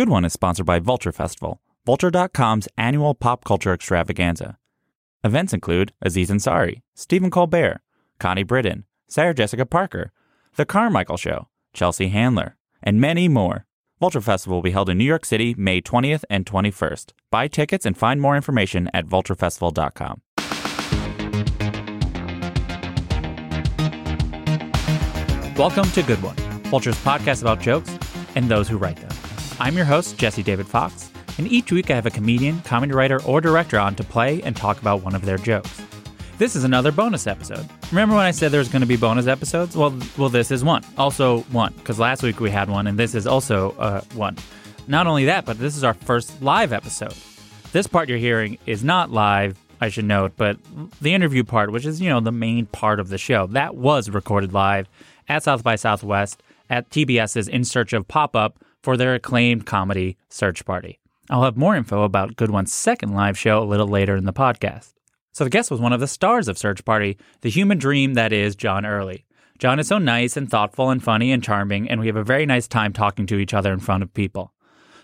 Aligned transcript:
Good 0.00 0.08
One 0.08 0.24
is 0.24 0.32
sponsored 0.32 0.64
by 0.64 0.78
Vulture 0.78 1.12
Festival, 1.12 1.60
Vulture.com's 1.84 2.66
annual 2.78 3.12
pop 3.12 3.44
culture 3.44 3.74
extravaganza. 3.74 4.56
Events 5.22 5.52
include 5.52 5.92
Aziz 6.00 6.30
Ansari, 6.30 6.80
Stephen 6.94 7.30
Colbert, 7.30 7.82
Connie 8.18 8.42
Britton, 8.42 8.86
Sarah 9.10 9.34
Jessica 9.34 9.66
Parker, 9.66 10.10
The 10.56 10.64
Carmichael 10.64 11.18
Show, 11.18 11.48
Chelsea 11.74 12.08
Handler, 12.08 12.56
and 12.82 12.98
many 12.98 13.28
more. 13.28 13.66
Vulture 14.00 14.22
Festival 14.22 14.56
will 14.56 14.62
be 14.62 14.70
held 14.70 14.88
in 14.88 14.96
New 14.96 15.04
York 15.04 15.26
City 15.26 15.54
May 15.58 15.82
20th 15.82 16.24
and 16.30 16.46
21st. 16.46 17.12
Buy 17.30 17.46
tickets 17.48 17.84
and 17.84 17.94
find 17.94 18.22
more 18.22 18.36
information 18.36 18.88
at 18.94 19.04
vulturefestival.com. 19.04 20.22
Welcome 25.58 25.90
to 25.90 26.02
Good 26.02 26.22
One, 26.22 26.36
Vulture's 26.70 26.96
podcast 27.04 27.42
about 27.42 27.60
jokes 27.60 27.98
and 28.34 28.48
those 28.48 28.66
who 28.66 28.78
write 28.78 28.96
them. 28.96 29.19
I'm 29.60 29.76
your 29.76 29.84
host, 29.84 30.16
Jesse 30.16 30.42
David 30.42 30.66
Fox, 30.66 31.10
and 31.36 31.46
each 31.46 31.70
week 31.70 31.90
I 31.90 31.94
have 31.94 32.06
a 32.06 32.10
comedian, 32.10 32.62
comedy 32.62 32.94
writer, 32.94 33.22
or 33.24 33.42
director 33.42 33.78
on 33.78 33.94
to 33.96 34.02
play 34.02 34.42
and 34.42 34.56
talk 34.56 34.80
about 34.80 35.02
one 35.02 35.14
of 35.14 35.22
their 35.26 35.36
jokes. 35.36 35.82
This 36.38 36.56
is 36.56 36.64
another 36.64 36.90
bonus 36.90 37.26
episode. 37.26 37.68
Remember 37.90 38.14
when 38.14 38.24
I 38.24 38.30
said 38.30 38.52
there's 38.52 38.70
going 38.70 38.80
to 38.80 38.86
be 38.86 38.96
bonus 38.96 39.26
episodes? 39.26 39.76
Well, 39.76 39.94
well, 40.16 40.30
this 40.30 40.50
is 40.50 40.64
one. 40.64 40.82
Also 40.96 41.40
one, 41.50 41.74
because 41.74 41.98
last 41.98 42.22
week 42.22 42.40
we 42.40 42.48
had 42.50 42.70
one, 42.70 42.86
and 42.86 42.98
this 42.98 43.14
is 43.14 43.26
also 43.26 43.72
uh, 43.72 44.00
one. 44.14 44.38
Not 44.88 45.06
only 45.06 45.26
that, 45.26 45.44
but 45.44 45.58
this 45.58 45.76
is 45.76 45.84
our 45.84 45.92
first 45.92 46.40
live 46.40 46.72
episode. 46.72 47.14
This 47.72 47.86
part 47.86 48.08
you're 48.08 48.16
hearing 48.16 48.56
is 48.64 48.82
not 48.82 49.10
live, 49.10 49.58
I 49.78 49.90
should 49.90 50.06
note, 50.06 50.32
but 50.38 50.56
the 51.02 51.12
interview 51.12 51.44
part, 51.44 51.70
which 51.70 51.84
is, 51.84 52.00
you 52.00 52.08
know, 52.08 52.20
the 52.20 52.32
main 52.32 52.64
part 52.64 52.98
of 52.98 53.10
the 53.10 53.18
show, 53.18 53.46
that 53.48 53.76
was 53.76 54.08
recorded 54.08 54.54
live 54.54 54.88
at 55.28 55.42
South 55.42 55.62
by 55.62 55.76
Southwest 55.76 56.42
at 56.70 56.88
TBS's 56.88 57.46
In 57.46 57.64
Search 57.64 57.92
of 57.92 58.08
Pop 58.08 58.34
Up 58.34 58.56
for 58.82 58.96
their 58.96 59.14
acclaimed 59.14 59.66
comedy 59.66 60.16
Search 60.28 60.64
Party. 60.64 60.98
I'll 61.28 61.44
have 61.44 61.56
more 61.56 61.76
info 61.76 62.02
about 62.02 62.36
Good 62.36 62.50
One's 62.50 62.72
second 62.72 63.14
live 63.14 63.38
show 63.38 63.62
a 63.62 63.64
little 63.64 63.86
later 63.86 64.16
in 64.16 64.24
the 64.24 64.32
podcast. 64.32 64.94
So 65.32 65.44
the 65.44 65.50
guest 65.50 65.70
was 65.70 65.80
one 65.80 65.92
of 65.92 66.00
the 66.00 66.08
stars 66.08 66.48
of 66.48 66.58
Search 66.58 66.84
Party, 66.84 67.16
the 67.42 67.50
human 67.50 67.78
dream 67.78 68.14
that 68.14 68.32
is 68.32 68.56
John 68.56 68.84
Early. 68.84 69.26
John 69.58 69.78
is 69.78 69.88
so 69.88 69.98
nice 69.98 70.36
and 70.36 70.50
thoughtful 70.50 70.90
and 70.90 71.02
funny 71.02 71.30
and 71.30 71.42
charming, 71.42 71.88
and 71.88 72.00
we 72.00 72.06
have 72.06 72.16
a 72.16 72.24
very 72.24 72.46
nice 72.46 72.66
time 72.66 72.92
talking 72.92 73.26
to 73.26 73.36
each 73.36 73.54
other 73.54 73.72
in 73.72 73.78
front 73.78 74.02
of 74.02 74.12
people. 74.12 74.52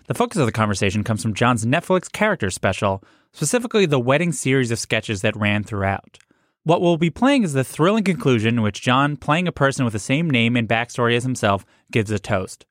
The 0.07 0.13
focus 0.13 0.39
of 0.39 0.45
the 0.45 0.51
conversation 0.51 1.03
comes 1.03 1.21
from 1.21 1.33
John's 1.33 1.65
Netflix 1.65 2.11
character 2.11 2.49
special, 2.49 3.03
specifically 3.33 3.85
the 3.85 3.99
wedding 3.99 4.31
series 4.31 4.71
of 4.71 4.79
sketches 4.79 5.21
that 5.21 5.35
ran 5.35 5.63
throughout. 5.63 6.17
What 6.63 6.81
we'll 6.81 6.97
be 6.97 7.09
playing 7.09 7.43
is 7.43 7.53
the 7.53 7.63
thrilling 7.63 8.03
conclusion 8.03 8.55
in 8.55 8.61
which 8.61 8.81
John, 8.81 9.15
playing 9.15 9.47
a 9.47 9.53
person 9.53 9.85
with 9.85 9.93
the 9.93 9.99
same 9.99 10.29
name 10.29 10.57
and 10.57 10.67
backstory 10.67 11.15
as 11.15 11.23
himself, 11.23 11.65
gives 11.91 12.11
a 12.11 12.19
toast. 12.19 12.65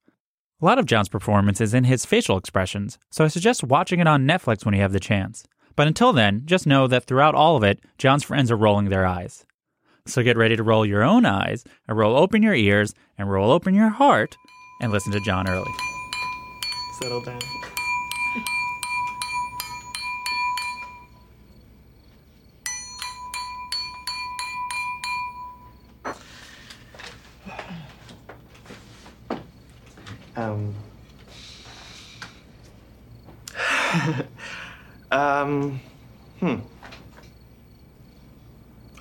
A 0.62 0.64
lot 0.64 0.78
of 0.78 0.86
John's 0.86 1.10
performance 1.10 1.60
is 1.60 1.74
in 1.74 1.84
his 1.84 2.06
facial 2.06 2.38
expressions, 2.38 2.98
so 3.10 3.26
I 3.26 3.28
suggest 3.28 3.62
watching 3.62 4.00
it 4.00 4.06
on 4.06 4.26
Netflix 4.26 4.64
when 4.64 4.74
you 4.74 4.80
have 4.80 4.94
the 4.94 4.98
chance. 4.98 5.44
But 5.74 5.86
until 5.86 6.14
then, 6.14 6.44
just 6.46 6.66
know 6.66 6.86
that 6.86 7.04
throughout 7.04 7.34
all 7.34 7.58
of 7.58 7.62
it, 7.62 7.80
John's 7.98 8.24
friends 8.24 8.50
are 8.50 8.56
rolling 8.56 8.88
their 8.88 9.04
eyes. 9.04 9.44
So 10.06 10.22
get 10.22 10.38
ready 10.38 10.56
to 10.56 10.62
roll 10.62 10.86
your 10.86 11.02
own 11.02 11.26
eyes, 11.26 11.62
and 11.86 11.98
roll 11.98 12.16
open 12.16 12.42
your 12.42 12.54
ears, 12.54 12.94
and 13.18 13.30
roll 13.30 13.50
open 13.50 13.74
your 13.74 13.90
heart, 13.90 14.34
and 14.80 14.92
listen 14.92 15.12
to 15.12 15.20
John 15.20 15.46
Early. 15.46 15.72
Settle 17.00 17.20
down. 17.20 17.40
Um. 30.36 30.74
um. 35.10 35.80
Hmm. 36.40 36.56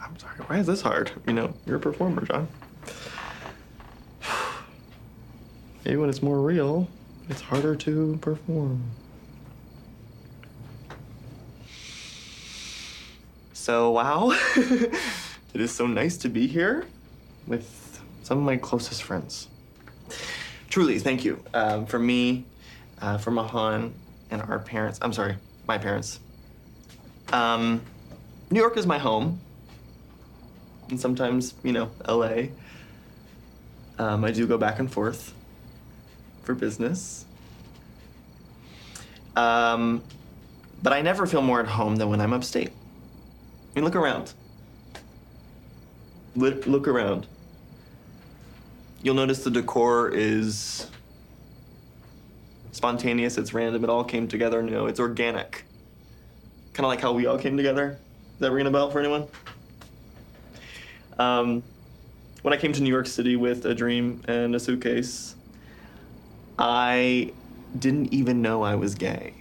I'm 0.02 0.18
sorry. 0.18 0.38
Why 0.48 0.60
is 0.60 0.68
this 0.68 0.82
hard? 0.82 1.12
You 1.28 1.34
know, 1.34 1.54
you're 1.66 1.76
a 1.76 1.80
performer, 1.80 2.26
John. 2.26 2.48
Maybe 5.84 5.98
when 5.98 6.10
it's 6.10 6.24
more 6.24 6.40
real, 6.40 6.88
it's 7.28 7.42
harder 7.42 7.76
to 7.76 8.18
perform. 8.22 8.82
So, 13.54 13.92
wow. 13.92 14.32
it 14.56 15.62
is 15.62 15.72
so 15.72 15.86
nice 15.86 16.16
to 16.18 16.30
be 16.30 16.48
here 16.48 16.86
with 17.46 18.00
some 18.24 18.38
of 18.38 18.44
my 18.46 18.56
closest 18.56 19.04
friends. 19.04 19.50
Truly, 20.76 21.00
thank 21.00 21.24
you. 21.24 21.42
Um, 21.54 21.86
for 21.86 21.98
me, 21.98 22.44
uh, 23.02 23.18
for 23.18 23.32
Mahan, 23.32 23.94
and 24.30 24.42
our 24.42 24.60
parents. 24.60 25.00
I'm 25.02 25.14
sorry, 25.14 25.38
my 25.66 25.78
parents. 25.78 26.20
Um, 27.32 27.82
New 28.52 28.60
York 28.60 28.76
is 28.76 28.86
my 28.86 28.98
home. 28.98 29.40
And 30.90 31.00
sometimes, 31.00 31.54
you 31.64 31.72
know, 31.72 31.92
LA. 32.06 32.48
Um, 33.98 34.26
I 34.26 34.32
do 34.32 34.46
go 34.48 34.58
back 34.58 34.80
and 34.80 34.92
forth 34.92 35.34
for 36.44 36.54
business. 36.54 37.24
Um, 39.38 40.04
but 40.84 40.92
I 40.92 41.02
never 41.02 41.26
feel 41.26 41.42
more 41.42 41.62
at 41.62 41.68
home 41.68 41.96
than 41.96 42.10
when 42.10 42.20
I'm 42.20 42.34
upstate. 42.34 42.68
I 42.68 43.76
mean, 43.76 43.86
look 43.86 43.96
around. 43.96 44.34
Look, 46.36 46.68
look 46.68 46.86
around. 46.86 47.28
You'll 49.06 49.14
notice 49.14 49.44
the 49.44 49.52
decor 49.52 50.10
is 50.10 50.90
spontaneous, 52.72 53.38
it's 53.38 53.54
random, 53.54 53.84
it 53.84 53.90
all 53.92 54.04
came 54.04 54.28
together, 54.28 54.64
you 54.64 54.72
know, 54.72 54.88
it's 54.88 55.00
organic. 55.00 55.64
Kind 56.74 56.86
of 56.86 56.90
like 56.90 57.02
how 57.02 57.12
we 57.12 57.28
all 57.28 57.38
came 57.38 57.56
together. 57.56 58.00
Is 58.34 58.40
that 58.40 58.52
ringing 58.52 58.66
a 58.66 58.72
bell 58.72 58.90
for 58.90 59.00
anyone? 59.00 59.28
Um, 61.20 61.62
when 62.42 62.52
I 62.52 62.58
came 62.58 62.74
to 62.74 62.82
New 62.82 62.90
York 62.90 63.06
City 63.06 63.36
with 63.36 63.68
a 63.68 63.76
dream 63.76 64.24
and 64.28 64.56
a 64.56 64.60
suitcase, 64.60 65.36
I 66.58 67.32
didn't 67.78 68.12
even 68.12 68.42
know 68.42 68.64
I 68.64 68.74
was 68.74 68.96
gay. 68.96 69.36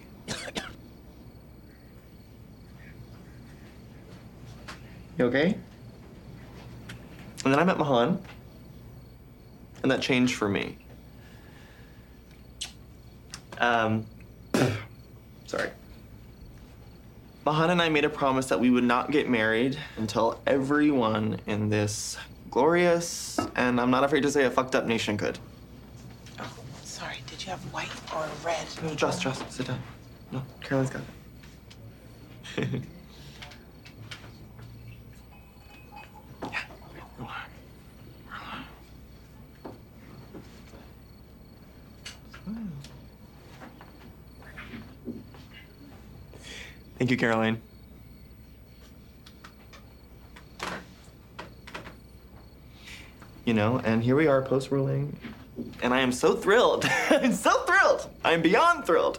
you 5.19 5.25
okay? 5.25 5.57
And 7.47 7.55
then 7.55 7.59
I 7.59 7.65
met 7.65 7.79
Mahan, 7.79 8.23
and 9.85 9.91
that 9.91 10.01
changed 10.01 10.35
for 10.37 10.49
me. 10.49 10.79
Um, 13.59 14.07
sorry. 15.47 15.69
Mahan 17.45 17.69
and 17.69 17.83
I 17.83 17.91
made 17.91 18.07
a 18.07 18.09
promise 18.09 18.47
that 18.47 18.59
we 18.59 18.71
would 18.71 18.83
not 18.83 19.11
get 19.11 19.29
married 19.29 19.77
until 19.99 20.41
everyone 20.47 21.39
in 21.47 21.69
this 21.69 22.17
glorious, 22.51 23.39
and 23.57 23.79
I'm 23.79 23.91
not 23.91 24.05
afraid 24.05 24.23
to 24.23 24.31
say 24.31 24.45
a 24.45 24.51
fucked 24.51 24.75
up 24.75 24.87
nation 24.87 25.19
could. 25.19 25.39
Oh, 26.41 26.51
sorry. 26.83 27.19
Did 27.27 27.45
you 27.45 27.51
have 27.51 27.61
white 27.71 27.91
or 28.17 28.27
red? 28.43 28.67
No, 28.83 28.95
just, 28.95 29.21
just, 29.21 29.53
sit 29.53 29.67
down. 29.67 29.83
No, 30.33 30.43
Caroline's 30.63 30.89
got 30.89 31.03
it. 32.57 32.81
yeah. 36.51 36.61
Thank 47.05 47.11
you, 47.11 47.17
Caroline. 47.19 47.61
You 53.45 53.53
know, 53.53 53.79
and 53.81 54.03
here 54.03 54.17
we 54.17 54.27
are 54.27 54.41
post 54.41 54.71
ruling, 54.71 55.15
and 55.83 55.93
I 55.93 56.01
am 56.01 56.13
so 56.13 56.35
thrilled. 56.35 56.87
I'm 57.11 57.35
so 57.35 57.63
thrilled. 57.65 58.09
I'm 58.25 58.41
beyond 58.41 58.87
thrilled 58.87 59.19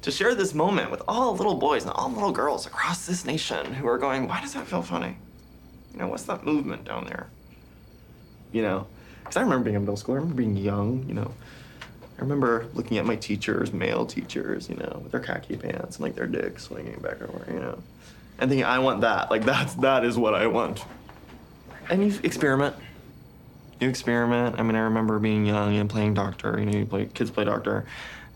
to 0.00 0.10
share 0.10 0.34
this 0.34 0.54
moment 0.54 0.90
with 0.90 1.02
all 1.06 1.36
little 1.36 1.56
boys 1.56 1.82
and 1.82 1.92
all 1.92 2.10
little 2.10 2.32
girls 2.32 2.64
across 2.64 3.04
this 3.04 3.26
nation 3.26 3.74
who 3.74 3.86
are 3.88 3.98
going, 3.98 4.26
why 4.26 4.40
does 4.40 4.54
that 4.54 4.66
feel 4.66 4.80
funny? 4.80 5.18
You 5.92 5.98
know, 5.98 6.08
what's 6.08 6.22
that 6.22 6.46
movement 6.46 6.84
down 6.84 7.04
there? 7.04 7.28
You 8.52 8.62
know, 8.62 8.86
because 9.22 9.36
I 9.36 9.42
remember 9.42 9.64
being 9.64 9.76
in 9.76 9.82
middle 9.82 9.98
school, 9.98 10.14
I 10.14 10.16
remember 10.16 10.36
being 10.36 10.56
young, 10.56 11.04
you 11.06 11.12
know. 11.12 11.34
I 12.18 12.20
remember 12.20 12.66
looking 12.74 12.98
at 12.98 13.04
my 13.06 13.16
teachers, 13.16 13.72
male 13.72 14.06
teachers, 14.06 14.68
you 14.68 14.76
know, 14.76 15.00
with 15.02 15.12
their 15.12 15.20
khaki 15.20 15.56
pants 15.56 15.96
and 15.96 16.04
like 16.04 16.14
their 16.14 16.26
dicks 16.26 16.64
swinging 16.64 17.00
back 17.00 17.20
over, 17.22 17.44
you 17.52 17.58
know, 17.58 17.78
and 18.38 18.48
thinking, 18.50 18.64
I 18.64 18.78
want 18.78 19.00
that. 19.00 19.30
Like 19.30 19.44
that's 19.44 19.74
that 19.76 20.04
is 20.04 20.16
what 20.16 20.34
I 20.34 20.46
want. 20.46 20.84
And 21.90 22.04
you 22.12 22.18
experiment. 22.22 22.76
You 23.80 23.88
experiment. 23.88 24.60
I 24.60 24.62
mean, 24.62 24.76
I 24.76 24.80
remember 24.80 25.18
being 25.18 25.44
young 25.46 25.76
and 25.76 25.90
playing 25.90 26.14
doctor. 26.14 26.58
You 26.58 26.66
know, 26.66 26.78
you 26.78 26.86
play 26.86 27.06
kids 27.06 27.30
play 27.30 27.44
doctor, 27.44 27.84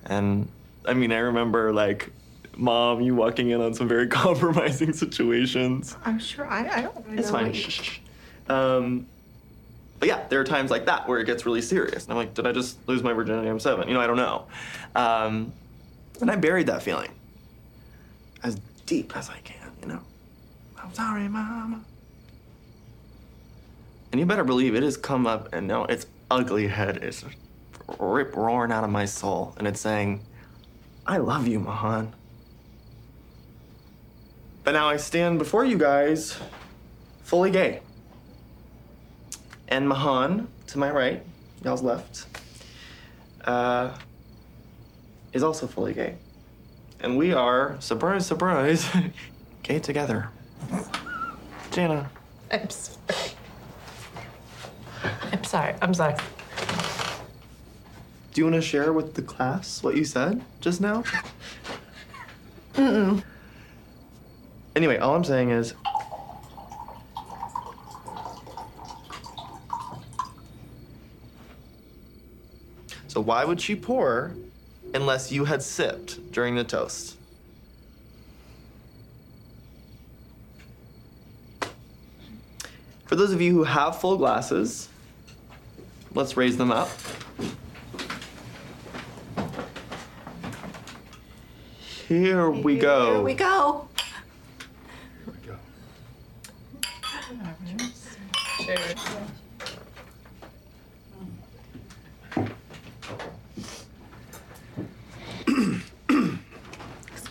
and 0.07 0.49
I 0.87 0.95
mean, 0.95 1.13
I 1.13 1.19
remember 1.19 1.73
like, 1.73 2.11
mom, 2.57 3.01
you 3.03 3.15
walking 3.15 3.51
in 3.51 3.61
on 3.61 3.73
some 3.75 3.87
very 3.87 4.09
compromising 4.09 4.93
situations. 4.93 5.97
I'm 6.05 6.19
sure. 6.19 6.47
I, 6.49 6.69
I 6.69 6.81
don't 6.83 7.07
really 7.07 7.19
It's 7.19 7.31
fine. 7.31 7.55
you-. 7.55 8.55
Um, 8.55 9.07
But 9.99 10.09
yeah, 10.09 10.27
there 10.29 10.41
are 10.41 10.45
times 10.45 10.71
like 10.71 10.87
that 10.87 11.09
where 11.09 11.19
it 11.19 11.25
gets 11.25 11.47
really 11.47 11.63
serious. 11.63 12.05
And 12.05 12.13
I'm 12.13 12.19
like, 12.19 12.35
did 12.35 12.47
I 12.47 12.53
just 12.53 12.87
lose 12.89 13.03
my 13.03 13.13
virginity? 13.13 13.49
I'm 13.49 13.59
seven. 13.59 13.89
You 13.89 13.95
know, 13.95 14.01
I 14.01 14.07
don't 14.07 14.17
know. 14.17 14.47
Um, 14.95 15.53
and 16.21 16.31
I 16.31 16.37
buried 16.37 16.67
that 16.67 16.83
feeling 16.83 17.11
as 18.43 18.61
deep 18.85 19.17
as 19.17 19.31
I 19.31 19.39
can, 19.39 19.71
you 19.81 19.89
know. 19.89 20.01
I'm 20.83 20.93
sorry, 20.95 21.29
mama. 21.29 21.83
And 24.13 24.21
you 24.21 24.27
better 24.27 24.45
believe 24.45 24.75
it 24.75 24.83
has 24.83 24.97
come 24.97 25.27
up 25.27 25.53
and 25.53 25.67
no, 25.67 25.85
its 25.85 26.07
ugly 26.31 26.69
head 26.69 27.03
is 27.03 27.25
rip 27.99 28.37
roaring 28.37 28.73
out 28.73 28.85
of 28.85 28.91
my 28.91 29.05
soul. 29.05 29.55
And 29.59 29.67
it's 29.67 29.81
saying, 29.81 30.21
I 31.07 31.19
love 31.19 31.47
you, 31.49 31.61
Mahan. 31.61 32.15
But 34.65 34.73
now 34.73 34.89
I 34.89 34.97
stand 34.97 35.39
before 35.39 35.65
you 35.65 35.79
guys 35.79 36.39
fully 37.23 37.51
gay. 37.51 37.81
And 39.69 39.89
Mahan, 39.89 40.49
to 40.69 40.79
my 40.79 40.91
right, 40.91 41.23
y'all's 41.65 41.83
left, 41.83 42.27
uh, 43.45 43.97
is 45.33 45.43
also 45.43 45.67
fully 45.67 45.93
gay. 45.93 46.17
And 47.01 47.17
we 47.17 47.33
are, 47.33 47.77
surprise, 47.81 48.27
surprise, 48.27 48.89
gay 49.63 49.79
together. 49.79 50.29
Jana. 51.71 52.11
I'm 52.51 52.71
sorry. 52.71 53.31
I'm 55.33 55.45
sorry. 55.45 55.75
I'm 55.83 55.95
sorry. 55.95 56.15
Do 58.33 58.41
you 58.41 58.45
want 58.45 58.55
to 58.57 58.63
share 58.63 58.93
with 58.93 59.15
the 59.15 59.23
class 59.23 59.83
what 59.83 59.97
you 59.97 60.05
said 60.05 60.43
just 60.61 60.81
now? 60.81 61.03
Mm-mm. 62.75 63.23
Anyway, 64.75 64.99
all 64.99 65.15
I'm 65.15 65.25
saying 65.25 65.51
is. 65.51 65.75
So, 73.17 73.23
why 73.23 73.47
would 73.47 73.63
she 73.63 73.75
pour 73.75 74.35
unless 74.93 75.33
you 75.33 75.47
had 75.47 75.63
sipped 75.63 76.33
during 76.33 76.55
the 76.55 76.65
toast? 76.65 77.17
For 83.07 83.17
those 83.17 83.33
of 83.33 83.41
you 83.41 83.55
who 83.55 83.65
have 83.65 83.99
full 83.99 84.19
glasses, 84.19 84.91
let's 86.13 86.37
raise 86.37 86.59
them 86.59 86.71
up. 86.71 86.91
Here 92.07 92.51
we 92.51 92.77
go. 92.79 93.15
Here 93.15 93.23
we 93.23 93.33
go. 93.33 93.89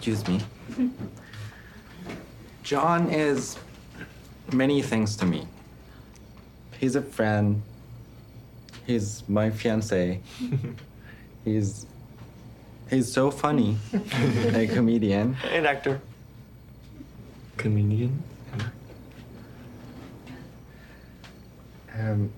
Excuse 0.07 0.27
me. 0.27 0.91
John 2.61 3.09
is 3.09 3.57
many 4.53 4.83
things 4.83 5.15
to 5.15 5.25
me. 5.25 5.47
He's 6.79 6.95
a 6.95 7.01
friend. 7.01 7.63
He's 8.85 9.27
my 9.27 9.49
fiance. 9.49 10.21
he's 11.43 11.87
he's 12.87 13.11
so 13.11 13.31
funny, 13.31 13.79
a 14.53 14.67
comedian. 14.71 15.37
An 15.49 15.65
actor. 15.65 15.99
Comedian. 17.57 18.21
Um, 21.97 22.31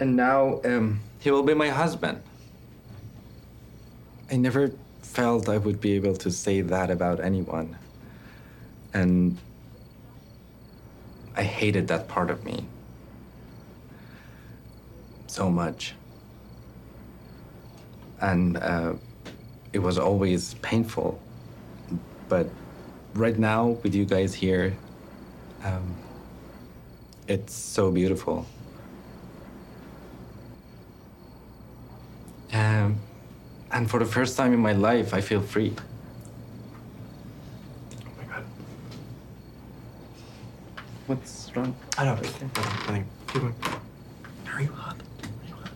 and 0.00 0.16
now 0.16 0.62
um, 0.64 1.00
he 1.18 1.30
will 1.30 1.42
be 1.42 1.52
my 1.52 1.68
husband. 1.68 2.22
I 4.30 4.36
never 4.36 4.72
felt 5.12 5.48
I 5.48 5.58
would 5.58 5.80
be 5.80 5.92
able 5.92 6.16
to 6.16 6.30
say 6.30 6.62
that 6.62 6.90
about 6.90 7.20
anyone. 7.20 7.76
And 8.94 9.36
I 11.36 11.42
hated 11.42 11.88
that 11.88 12.08
part 12.08 12.30
of 12.30 12.44
me 12.44 12.66
so 15.26 15.50
much. 15.50 15.94
And 18.20 18.56
uh, 18.56 18.94
it 19.72 19.80
was 19.80 19.98
always 19.98 20.54
painful. 20.62 21.20
But 22.28 22.48
right 23.14 23.38
now, 23.38 23.76
with 23.82 23.94
you 23.94 24.06
guys 24.06 24.32
here, 24.32 24.74
um, 25.62 25.94
it's 27.28 27.54
so 27.54 27.90
beautiful. 27.90 28.46
Um, 32.52 32.98
and 33.72 33.90
for 33.90 33.98
the 33.98 34.04
first 34.04 34.36
time 34.36 34.52
in 34.52 34.60
my 34.60 34.72
life, 34.72 35.14
I 35.14 35.20
feel 35.20 35.40
free. 35.40 35.74
Oh 37.94 38.10
my 38.18 38.24
god. 38.24 38.44
What's 41.06 41.50
wrong? 41.56 41.74
I 41.98 42.04
don't 42.04 42.16
know. 42.16 42.22
Nothing. 42.22 42.50
Nothing. 42.54 43.06
Keep 43.28 43.42
going. 43.42 43.54
Are 44.52 44.60
you 44.60 44.72
hot? 44.72 44.96
Are 45.22 45.48
you 45.48 45.54
hot? 45.54 45.70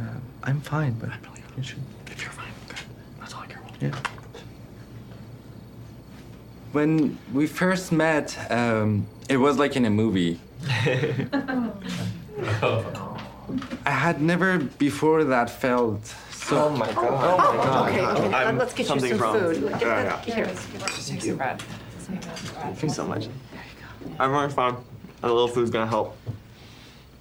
Uh, 0.00 0.04
I'm 0.44 0.60
fine, 0.62 0.94
but 0.94 1.10
I 1.10 1.18
believe 1.18 1.44
you 1.56 1.62
should. 1.62 1.78
If 2.06 2.22
you're 2.22 2.30
fine, 2.32 2.52
good. 2.68 2.78
That's 3.18 3.34
all 3.34 3.42
I 3.42 3.46
care 3.46 3.58
about. 3.60 3.82
Yeah. 3.82 3.94
When 6.72 7.18
we 7.34 7.46
first 7.46 7.92
met, 7.92 8.38
um, 8.50 9.06
it 9.28 9.36
was 9.36 9.58
like 9.58 9.76
in 9.76 9.84
a 9.84 9.90
movie. 9.90 10.40
I 13.84 13.90
had 13.90 14.22
never 14.22 14.58
before 14.58 15.24
that 15.24 15.50
felt 15.50 16.14
so. 16.50 16.64
Oh 16.64 16.70
my 16.70 16.92
god. 16.92 16.96
Oh 16.98 17.36
my 17.38 17.56
god. 17.64 17.88
Okay, 17.90 18.00
okay, 18.26 18.34
I'm- 18.34 18.58
let's 18.58 18.72
get 18.74 18.80
you 18.80 18.84
something's 18.88 19.10
some 19.18 19.20
wrong. 19.20 19.38
food. 19.38 19.62
Get 19.70 19.80
Yeah, 19.80 20.02
that- 20.02 20.28
yeah. 20.28 20.34
Here. 20.34 20.46
Thank 20.46 21.24
you. 21.24 21.36
Thank 21.36 22.82
you 22.82 22.88
so 22.88 23.06
much. 23.06 23.28
I'm 24.18 24.32
really 24.32 24.48
fine. 24.50 24.76
A 25.22 25.28
little 25.28 25.48
food's 25.48 25.70
gonna 25.70 25.86
help. 25.86 26.16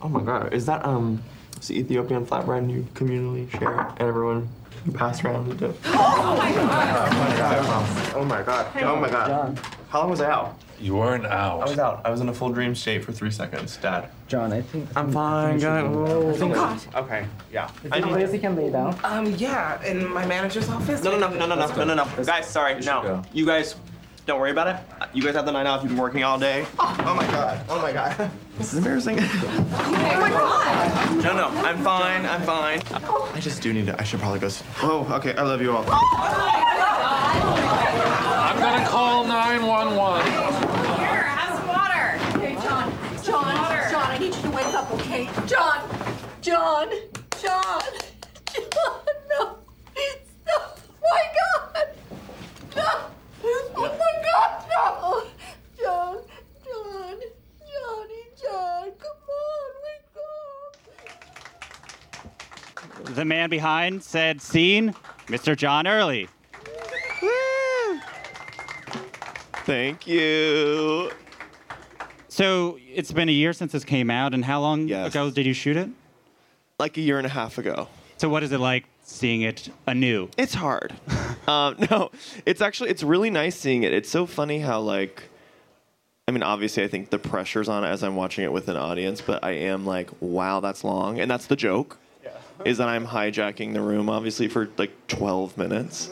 Oh 0.02 0.10
my 0.10 0.22
god, 0.22 0.54
is 0.54 0.66
that 0.66 0.86
um 0.86 1.22
is 1.62 1.68
the 1.68 1.78
Ethiopian 1.80 2.26
flatbread 2.26 2.70
you 2.72 2.88
communally 2.94 3.50
share 3.60 3.80
and 3.82 4.02
everyone 4.02 4.42
you 4.42 4.59
pass 4.94 5.24
around 5.24 5.50
to 5.50 5.56
do? 5.56 5.74
Oh 5.86 6.36
my 6.38 6.52
god! 6.54 8.14
Oh 8.16 8.26
my 8.26 8.42
god! 8.44 8.68
Oh 8.84 8.96
my 8.96 9.10
god! 9.10 9.60
How 9.90 10.02
long 10.02 10.10
was 10.12 10.22
I 10.22 10.30
out? 10.30 10.58
You 10.80 10.96
weren't 10.96 11.26
out. 11.26 11.62
I 11.62 11.66
was 11.70 11.80
out. 11.80 12.02
I 12.06 12.10
was 12.10 12.22
in 12.22 12.30
a 12.30 12.34
full 12.34 12.50
dream 12.50 12.74
state 12.74 13.04
for 13.04 13.12
three 13.12 13.32
seconds, 13.32 13.76
Dad. 13.78 14.10
John, 14.28 14.54
I 14.54 14.62
think 14.62 14.88
I'm 14.96 15.12
fine, 15.12 15.60
guys. 15.60 16.88
Okay, 16.96 17.26
yeah. 17.52 17.70
I 17.92 18.00
need- 18.00 18.08
Place 18.10 18.34
you 18.34 18.40
can 18.40 18.56
lay 18.56 18.70
down. 18.70 18.98
Um, 19.04 19.26
yeah, 19.36 19.84
in 19.84 20.08
my 20.08 20.26
manager's 20.26 20.70
office. 20.70 21.04
No, 21.04 21.12
no, 21.12 21.30
no, 21.30 21.46
no, 21.46 21.46
no, 21.48 21.56
no, 21.56 21.76
no, 21.76 21.84
no, 21.84 21.94
no. 21.96 22.24
Guys, 22.24 22.48
sorry, 22.48 22.80
no. 22.82 23.02
go. 23.02 23.22
You 23.34 23.46
guys, 23.46 23.76
don't 24.26 24.40
worry 24.40 24.52
about 24.52 24.68
it. 24.68 24.78
You 25.14 25.24
guys 25.24 25.36
have 25.36 25.46
the 25.46 25.52
night 25.52 25.66
off. 25.66 25.82
You've 25.82 25.92
been 25.92 26.00
working 26.00 26.24
all 26.24 26.38
day. 26.40 26.66
Oh, 26.78 26.96
oh 27.06 27.16
my 27.16 27.26
god. 27.28 27.66
Oh 27.70 27.82
my 27.82 27.92
god. 27.92 28.32
This 28.58 28.72
is 28.74 28.78
embarrassing. 28.78 29.18
Oh 29.82 30.22
my 30.22 30.30
God. 30.30 31.24
No, 31.24 31.36
no, 31.36 31.48
I'm 31.64 31.78
fine. 31.84 32.26
I'm 32.26 32.42
fine. 32.44 32.82
I 33.34 33.40
just 33.40 33.62
do 33.62 33.74
need 33.74 33.88
to. 33.88 34.00
I 34.00 34.04
should 34.04 34.20
probably 34.20 34.40
go. 34.40 34.50
Oh, 34.84 35.08
okay. 35.16 35.36
I 35.36 35.44
love 35.44 35.62
you 35.62 35.76
all. 35.76 35.84
Oh 35.88 35.92
I'm 38.50 38.60
gonna 38.60 38.86
call 38.88 39.26
911. 39.26 40.26
Here, 41.00 41.24
have 41.24 41.58
some 41.58 41.68
water. 41.68 42.20
Okay, 42.38 42.54
John. 42.56 42.92
John. 43.24 43.56
John, 43.92 44.12
I 44.12 44.18
need 44.20 44.36
you 44.36 44.42
to 44.42 44.50
wake 44.50 44.74
up, 44.74 44.92
okay? 44.94 45.30
John. 45.48 45.80
John. 46.42 46.90
John. 47.42 47.82
John. 48.54 49.02
No. 49.30 49.56
Stop. 50.44 50.80
My 51.02 51.24
God. 51.40 51.88
No. 52.76 52.88
Oh 53.76 53.78
my 53.78 54.14
God. 54.26 54.52
No. 54.70 54.84
John. 55.82 56.16
John. 56.66 57.18
Johnny. 57.60 58.24
John. 58.42 58.86
Come 59.00 59.22
on. 59.30 59.72
Wake 59.84 60.16
up. 60.16 60.76
The 63.20 63.26
man 63.26 63.50
behind 63.50 64.02
said, 64.02 64.42
Scene, 64.42 64.96
Mr. 65.28 65.54
John 65.54 65.88
Early. 65.88 66.30
Thank 69.66 70.08
you. 70.08 71.12
So 72.30 72.80
it's 72.96 73.12
been 73.12 73.28
a 73.28 73.34
year 73.34 73.52
since 73.52 73.74
this 73.74 73.84
came 73.84 74.10
out, 74.10 74.34
and 74.34 74.46
how 74.46 74.62
long 74.62 74.88
Yes. 74.88 75.12
ago 75.12 75.30
did 75.32 75.46
you 75.46 75.52
shoot 75.52 75.76
it? 75.76 75.90
Like 76.80 76.96
a 76.96 77.02
year 77.02 77.18
and 77.18 77.26
a 77.26 77.30
half 77.30 77.58
ago. 77.58 77.90
So 78.16 78.30
what 78.30 78.42
is 78.42 78.54
it 78.54 78.62
like 78.62 78.86
seeing 79.04 79.42
it 79.42 79.68
anew? 79.86 80.30
It's 80.38 80.54
hard. 80.54 80.94
um, 81.46 81.76
no, 81.92 82.12
it's 82.46 82.62
actually 82.62 82.90
it's 82.90 83.04
really 83.04 83.30
nice 83.30 83.58
seeing 83.58 83.84
it. 83.84 83.92
It's 83.92 84.10
so 84.10 84.26
funny 84.28 84.60
how 84.60 84.80
like, 84.80 85.24
I 86.26 86.32
mean, 86.32 86.42
obviously 86.42 86.86
I 86.86 86.88
think 86.88 87.10
the 87.10 87.20
pressure's 87.20 87.68
on 87.68 87.84
it 87.84 87.88
as 87.88 88.02
I'm 88.02 88.16
watching 88.16 88.46
it 88.46 88.54
with 88.54 88.70
an 88.70 88.78
audience, 88.78 89.20
but 89.20 89.44
I 89.44 89.52
am 89.52 89.86
like, 89.86 90.10
wow, 90.22 90.62
that's 90.62 90.86
long, 90.86 91.20
and 91.20 91.30
that's 91.30 91.48
the 91.48 91.58
joke, 91.58 91.98
is 92.66 92.78
that 92.78 92.88
I'm 92.88 93.06
hijacking 93.06 93.74
the 93.74 93.82
room 93.82 94.10
obviously 94.10 94.48
for 94.48 94.70
like 94.78 94.92
12 95.08 95.58
minutes. 95.58 96.10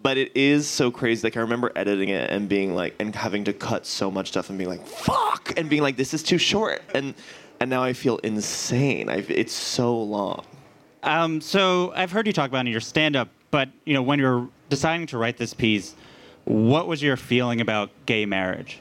But 0.00 0.16
it 0.16 0.36
is 0.36 0.68
so 0.68 0.90
crazy. 0.90 1.26
Like 1.26 1.36
I 1.36 1.40
remember 1.40 1.72
editing 1.74 2.10
it 2.10 2.30
and 2.30 2.48
being 2.48 2.74
like, 2.74 2.94
and 3.00 3.14
having 3.14 3.44
to 3.44 3.52
cut 3.52 3.84
so 3.84 4.10
much 4.10 4.28
stuff 4.28 4.48
and 4.48 4.56
being 4.56 4.70
like, 4.70 4.86
fuck, 4.86 5.52
and 5.56 5.68
being 5.68 5.82
like, 5.82 5.96
this 5.96 6.14
is 6.14 6.22
too 6.22 6.38
short. 6.38 6.82
And 6.94 7.14
and 7.60 7.68
now 7.68 7.82
I 7.82 7.92
feel 7.92 8.18
insane. 8.18 9.08
I've, 9.08 9.30
it's 9.30 9.52
so 9.52 10.00
long. 10.00 10.44
Um, 11.02 11.40
so 11.40 11.92
I've 11.94 12.12
heard 12.12 12.26
you 12.26 12.32
talk 12.32 12.48
about 12.48 12.58
it 12.58 12.68
in 12.68 12.72
your 12.72 12.80
stand-up, 12.80 13.28
but 13.50 13.68
you 13.84 13.94
know, 13.94 14.02
when 14.02 14.18
you're 14.18 14.48
deciding 14.68 15.06
to 15.08 15.18
write 15.18 15.36
this 15.36 15.54
piece, 15.54 15.94
what 16.44 16.86
was 16.86 17.02
your 17.02 17.16
feeling 17.16 17.60
about 17.60 17.90
gay 18.06 18.26
marriage? 18.26 18.80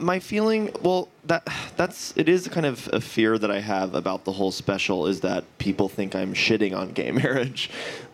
My 0.00 0.18
feeling 0.18 0.70
well 0.82 1.08
that 1.24 1.46
that's 1.76 2.14
it 2.16 2.28
is 2.28 2.48
kind 2.48 2.64
of 2.64 2.88
a 2.92 3.00
fear 3.00 3.38
that 3.38 3.50
i 3.50 3.60
have 3.60 3.94
about 3.94 4.24
the 4.24 4.32
whole 4.32 4.50
special 4.50 5.06
is 5.06 5.20
that 5.20 5.44
people 5.58 5.88
think 5.88 6.14
i'm 6.14 6.32
shitting 6.32 6.74
on 6.74 6.90
gay 6.92 7.10
marriage 7.22 7.70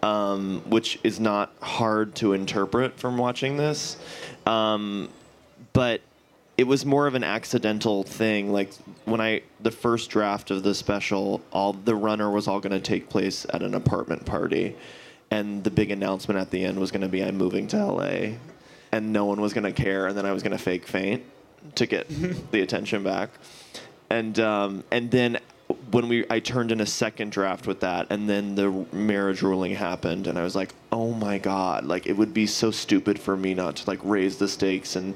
um, 0.06 0.62
which 0.66 0.98
is 1.02 1.18
not 1.18 1.52
hard 1.60 2.14
to 2.16 2.32
interpret 2.32 2.98
from 2.98 3.18
watching 3.18 3.56
this. 3.56 3.96
Um, 4.46 5.08
but 5.72 6.00
it 6.56 6.66
was 6.66 6.86
more 6.86 7.06
of 7.06 7.14
an 7.14 7.24
accidental 7.24 8.02
thing 8.02 8.50
like 8.50 8.72
when 9.04 9.20
i 9.20 9.42
the 9.60 9.70
first 9.70 10.08
draft 10.08 10.50
of 10.50 10.62
the 10.62 10.74
special 10.74 11.42
all 11.52 11.74
the 11.74 11.94
runner 11.94 12.30
was 12.30 12.48
all 12.48 12.60
going 12.60 12.72
to 12.72 12.80
take 12.80 13.10
place 13.10 13.44
at 13.52 13.62
an 13.62 13.74
apartment 13.74 14.24
party 14.24 14.74
and 15.30 15.64
the 15.64 15.70
big 15.70 15.90
announcement 15.90 16.40
at 16.40 16.50
the 16.50 16.64
end 16.64 16.78
was 16.78 16.90
going 16.90 17.02
to 17.02 17.08
be 17.08 17.22
i'm 17.22 17.36
moving 17.36 17.66
to 17.66 17.84
la 17.84 18.08
and 18.90 19.12
no 19.12 19.26
one 19.26 19.38
was 19.38 19.52
going 19.52 19.64
to 19.64 19.72
care 19.72 20.06
and 20.06 20.16
then 20.16 20.24
i 20.24 20.32
was 20.32 20.42
going 20.42 20.56
to 20.56 20.62
fake 20.62 20.86
faint 20.86 21.22
to 21.74 21.86
get 21.86 22.08
the 22.52 22.60
attention 22.60 23.02
back. 23.02 23.30
And 24.10 24.38
um, 24.38 24.84
and 24.90 25.10
then 25.10 25.38
when 25.90 26.08
we 26.08 26.24
I 26.30 26.38
turned 26.40 26.70
in 26.72 26.80
a 26.80 26.86
second 26.86 27.32
draft 27.32 27.66
with 27.66 27.80
that, 27.80 28.06
and 28.10 28.28
then 28.28 28.54
the 28.54 28.70
marriage 28.92 29.42
ruling 29.42 29.74
happened, 29.74 30.26
and 30.26 30.38
I 30.38 30.42
was 30.42 30.54
like, 30.54 30.74
oh 30.92 31.12
my 31.12 31.38
god, 31.38 31.84
like 31.84 32.06
it 32.06 32.16
would 32.16 32.32
be 32.32 32.46
so 32.46 32.70
stupid 32.70 33.18
for 33.18 33.36
me 33.36 33.54
not 33.54 33.76
to 33.76 33.90
like 33.90 33.98
raise 34.04 34.36
the 34.38 34.48
stakes 34.48 34.96
and 34.96 35.14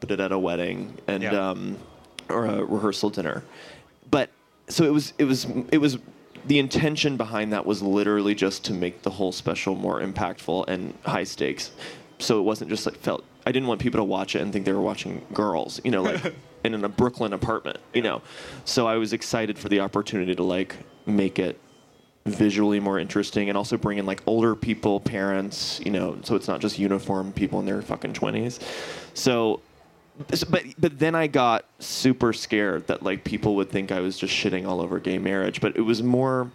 put 0.00 0.10
it 0.10 0.20
at 0.20 0.32
a 0.32 0.38
wedding 0.38 0.96
and 1.06 1.22
Yeah. 1.22 1.50
um, 1.50 1.76
or 2.30 2.46
a 2.46 2.64
rehearsal 2.64 3.10
dinner. 3.10 3.42
But 4.10 4.30
so 4.68 4.84
it 4.84 4.92
was 4.92 5.12
it 5.18 5.24
was 5.24 5.46
it 5.70 5.78
was 5.78 5.98
the 6.46 6.58
intention 6.58 7.18
behind 7.18 7.52
that 7.52 7.66
was 7.66 7.82
literally 7.82 8.34
just 8.34 8.64
to 8.64 8.72
make 8.72 9.02
the 9.02 9.10
whole 9.10 9.32
special 9.32 9.74
more 9.74 10.00
impactful 10.00 10.64
and 10.68 10.94
high 11.04 11.24
stakes. 11.24 11.72
So 12.18 12.38
it 12.38 12.42
wasn't 12.42 12.70
just 12.70 12.86
like 12.86 12.96
felt 12.96 13.24
I 13.46 13.52
didn't 13.52 13.68
want 13.68 13.80
people 13.80 13.98
to 13.98 14.04
watch 14.04 14.36
it 14.36 14.42
and 14.42 14.52
think 14.52 14.64
they 14.64 14.72
were 14.72 14.80
watching 14.80 15.24
girls, 15.32 15.80
you 15.84 15.90
know, 15.90 16.02
like 16.02 16.34
in 16.64 16.84
a 16.84 16.88
Brooklyn 16.88 17.32
apartment, 17.32 17.78
you 17.94 18.02
know. 18.02 18.22
So 18.64 18.86
I 18.86 18.96
was 18.96 19.12
excited 19.12 19.58
for 19.58 19.68
the 19.68 19.80
opportunity 19.80 20.34
to 20.34 20.42
like 20.42 20.76
make 21.06 21.38
it 21.38 21.58
visually 22.26 22.80
more 22.80 22.98
interesting 22.98 23.48
and 23.48 23.56
also 23.56 23.76
bring 23.76 23.98
in 23.98 24.06
like 24.06 24.22
older 24.26 24.54
people, 24.54 25.00
parents, 25.00 25.80
you 25.84 25.90
know, 25.90 26.18
so 26.22 26.36
it's 26.36 26.48
not 26.48 26.60
just 26.60 26.78
uniform 26.78 27.32
people 27.32 27.58
in 27.60 27.66
their 27.66 27.82
fucking 27.82 28.12
20s. 28.12 28.60
So 29.14 29.60
but 30.28 30.64
but 30.78 30.98
then 30.98 31.14
I 31.14 31.26
got 31.28 31.64
super 31.78 32.32
scared 32.32 32.86
that 32.88 33.02
like 33.02 33.24
people 33.24 33.56
would 33.56 33.70
think 33.70 33.90
I 33.90 34.00
was 34.00 34.18
just 34.18 34.34
shitting 34.34 34.66
all 34.66 34.80
over 34.80 34.98
gay 34.98 35.18
marriage, 35.18 35.60
but 35.60 35.76
it 35.76 35.80
was 35.80 36.02
more 36.02 36.50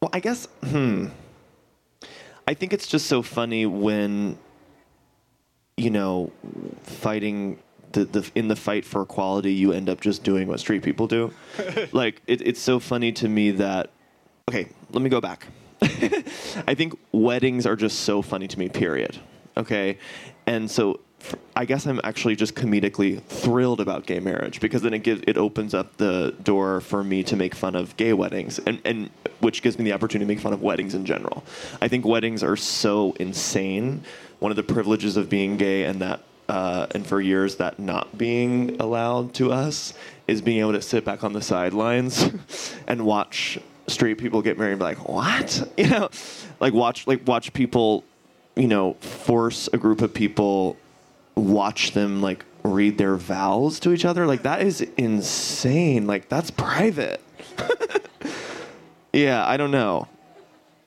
well, 0.00 0.10
I 0.12 0.20
guess 0.20 0.46
hmm 0.64 1.06
I 2.46 2.54
think 2.54 2.72
it's 2.72 2.86
just 2.86 3.06
so 3.06 3.22
funny 3.22 3.66
when 3.66 4.38
you 5.78 5.90
know 5.90 6.32
fighting 6.82 7.58
the, 7.92 8.04
the 8.04 8.30
in 8.34 8.48
the 8.48 8.56
fight 8.56 8.84
for 8.84 9.02
equality 9.02 9.52
you 9.52 9.72
end 9.72 9.88
up 9.88 10.00
just 10.00 10.22
doing 10.22 10.48
what 10.48 10.60
street 10.60 10.82
people 10.82 11.06
do. 11.06 11.32
like 11.92 12.22
it, 12.26 12.46
it's 12.46 12.60
so 12.60 12.78
funny 12.78 13.12
to 13.12 13.28
me 13.28 13.50
that 13.52 13.90
okay, 14.48 14.68
let 14.90 15.02
me 15.02 15.10
go 15.10 15.20
back. 15.20 15.46
I 16.66 16.74
think 16.74 16.98
weddings 17.12 17.66
are 17.66 17.76
just 17.76 18.00
so 18.00 18.22
funny 18.22 18.48
to 18.48 18.58
me, 18.58 18.68
period. 18.68 19.18
Okay? 19.56 19.98
And 20.46 20.70
so 20.70 21.00
I 21.56 21.64
guess 21.64 21.86
I'm 21.86 22.00
actually 22.04 22.36
just 22.36 22.54
comedically 22.54 23.20
thrilled 23.22 23.80
about 23.80 24.06
gay 24.06 24.20
marriage 24.20 24.60
because 24.60 24.82
then 24.82 24.94
it 24.94 25.00
gives 25.00 25.22
it 25.26 25.36
opens 25.36 25.74
up 25.74 25.96
the 25.96 26.34
door 26.42 26.80
for 26.80 27.02
me 27.02 27.24
to 27.24 27.36
make 27.36 27.54
fun 27.54 27.74
of 27.74 27.96
gay 27.96 28.12
weddings 28.12 28.60
and, 28.60 28.80
and 28.84 29.10
which 29.40 29.60
gives 29.62 29.76
me 29.78 29.84
the 29.84 29.92
opportunity 29.92 30.24
to 30.24 30.34
make 30.36 30.42
fun 30.42 30.52
of 30.52 30.62
weddings 30.62 30.94
in 30.94 31.04
general. 31.04 31.44
I 31.82 31.88
think 31.88 32.04
weddings 32.04 32.42
are 32.42 32.56
so 32.56 33.14
insane. 33.18 34.02
One 34.38 34.52
of 34.52 34.56
the 34.56 34.62
privileges 34.62 35.16
of 35.16 35.28
being 35.28 35.56
gay 35.56 35.84
and 35.84 36.00
that 36.00 36.20
uh, 36.48 36.86
and 36.92 37.06
for 37.06 37.20
years 37.20 37.56
that 37.56 37.78
not 37.78 38.16
being 38.16 38.80
allowed 38.80 39.34
to 39.34 39.52
us 39.52 39.92
is 40.26 40.40
being 40.40 40.60
able 40.60 40.72
to 40.72 40.82
sit 40.82 41.04
back 41.04 41.24
on 41.24 41.32
the 41.32 41.42
sidelines 41.42 42.30
and 42.86 43.04
watch 43.04 43.58
straight 43.86 44.18
people 44.18 44.40
get 44.42 44.58
married 44.58 44.72
and 44.72 44.78
be 44.78 44.84
like, 44.84 45.08
what? 45.08 45.72
You 45.78 45.88
know, 45.88 46.08
like 46.60 46.72
watch 46.72 47.06
like 47.06 47.26
watch 47.26 47.52
people, 47.52 48.04
you 48.56 48.68
know, 48.68 48.94
force 48.94 49.68
a 49.72 49.78
group 49.78 50.00
of 50.02 50.14
people, 50.14 50.76
watch 51.38 51.92
them 51.92 52.20
like 52.20 52.44
read 52.62 52.98
their 52.98 53.16
vows 53.16 53.80
to 53.80 53.92
each 53.92 54.04
other. 54.04 54.26
Like 54.26 54.42
that 54.42 54.62
is 54.62 54.80
insane. 54.96 56.06
Like 56.06 56.28
that's 56.28 56.50
private. 56.50 57.20
yeah, 59.12 59.46
I 59.46 59.56
don't 59.56 59.70
know. 59.70 60.08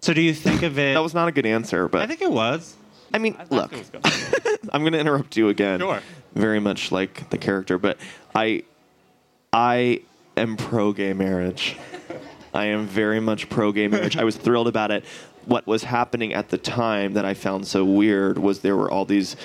So 0.02 0.14
do 0.14 0.22
you 0.22 0.34
think 0.34 0.64
of 0.64 0.80
it? 0.80 0.94
That 0.94 1.04
was 1.04 1.14
not 1.14 1.28
a 1.28 1.32
good 1.32 1.46
answer, 1.46 1.88
but 1.88 2.02
I 2.02 2.08
think 2.08 2.22
it 2.22 2.32
was. 2.32 2.76
I 3.14 3.18
mean, 3.20 3.36
I 3.38 3.46
look, 3.54 3.74
it 3.74 3.94
was. 3.94 4.58
I'm 4.74 4.82
going 4.82 4.94
to 4.94 5.00
interrupt 5.00 5.38
you 5.38 5.50
again. 5.50 5.80
Sure. 5.80 6.02
Very 6.34 6.60
much 6.60 6.92
like 6.92 7.30
the 7.30 7.38
character, 7.38 7.78
but 7.78 7.98
I, 8.34 8.64
I 9.52 10.02
am 10.38 10.58
pro 10.58 10.94
gay 10.94 11.14
marriage. 11.14 11.78
I 12.54 12.66
am 12.66 12.88
very 12.88 13.20
much 13.20 13.50
pro 13.50 13.72
gay 13.72 13.88
marriage. 13.88 14.18
I 14.18 14.24
was 14.24 14.36
thrilled 14.38 14.68
about 14.68 14.92
it. 14.92 15.06
What 15.46 15.68
was 15.68 15.84
happening 15.84 16.34
at 16.34 16.50
the 16.50 16.58
time 16.58 17.14
that 17.14 17.26
I 17.26 17.34
found 17.34 17.68
so 17.68 17.84
weird 17.84 18.38
was 18.38 18.62
there 18.62 18.76
were 18.76 18.90
all 18.90 19.06
these 19.06 19.36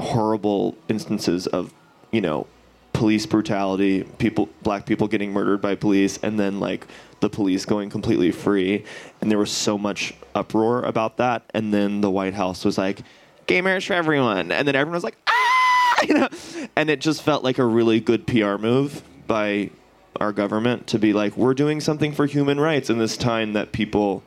horrible 0.00 0.76
instances 0.88 1.46
of, 1.46 1.72
you 2.10 2.20
know, 2.20 2.46
police 2.92 3.24
brutality, 3.26 4.02
people, 4.18 4.48
black 4.62 4.84
people 4.84 5.08
getting 5.08 5.32
murdered 5.32 5.60
by 5.60 5.74
police, 5.74 6.18
and 6.22 6.38
then 6.38 6.60
like 6.60 6.86
the 7.20 7.30
police 7.30 7.64
going 7.64 7.90
completely 7.90 8.30
free. 8.30 8.84
And 9.20 9.30
there 9.30 9.38
was 9.38 9.50
so 9.50 9.78
much 9.78 10.14
uproar 10.34 10.82
about 10.82 11.16
that. 11.18 11.42
And 11.54 11.72
then 11.72 12.00
the 12.00 12.10
White 12.10 12.34
House 12.34 12.64
was 12.64 12.76
like, 12.76 13.00
gay 13.46 13.60
marriage 13.60 13.86
for 13.86 13.94
everyone. 13.94 14.52
And 14.52 14.66
then 14.66 14.74
everyone 14.76 14.94
was 14.94 15.04
like, 15.04 15.16
ah, 15.26 15.98
you 16.08 16.14
know, 16.14 16.28
and 16.76 16.90
it 16.90 17.00
just 17.00 17.22
felt 17.22 17.44
like 17.44 17.58
a 17.58 17.64
really 17.64 18.00
good 18.00 18.26
PR 18.26 18.56
move 18.56 19.02
by 19.26 19.70
our 20.20 20.32
government 20.32 20.86
to 20.88 20.98
be 20.98 21.12
like, 21.12 21.36
we're 21.36 21.54
doing 21.54 21.80
something 21.80 22.12
for 22.12 22.26
human 22.26 22.60
rights 22.60 22.90
in 22.90 22.98
this 22.98 23.16
time 23.16 23.52
that 23.54 23.72
people 23.72 24.22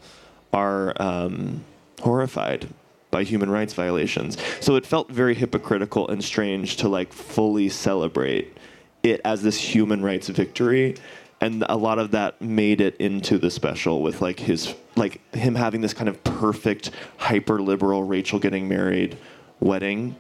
are 0.51 0.99
um, 1.01 1.63
horrified 2.01 2.69
by 3.13 3.23
human 3.23 3.51
rights 3.51 3.73
violations. 3.73 4.37
So 4.59 4.75
it 4.75 4.87
felt 4.87 5.09
very 5.11 5.35
hypocritical 5.35 6.07
and 6.07 6.21
strange 6.23 6.77
to 6.77 6.89
like 6.89 7.13
fully 7.13 7.69
celebrate 7.69 8.57
it 9.03 9.21
as 9.23 9.43
this 9.43 9.57
human 9.57 10.01
rights 10.01 10.29
victory. 10.29 10.95
And 11.39 11.63
a 11.69 11.77
lot 11.77 11.99
of 11.99 12.11
that 12.11 12.41
made 12.41 12.81
it 12.81 12.97
into 12.97 13.37
the 13.37 13.51
special 13.51 14.01
with 14.01 14.21
like 14.21 14.39
his 14.39 14.73
like 14.95 15.21
him 15.35 15.53
having 15.53 15.81
this 15.81 15.93
kind 15.93 16.09
of 16.09 16.23
perfect 16.23 16.89
hyper 17.17 17.61
liberal 17.61 18.03
Rachel 18.03 18.39
getting 18.39 18.67
married 18.67 19.15
wedding, 19.59 20.15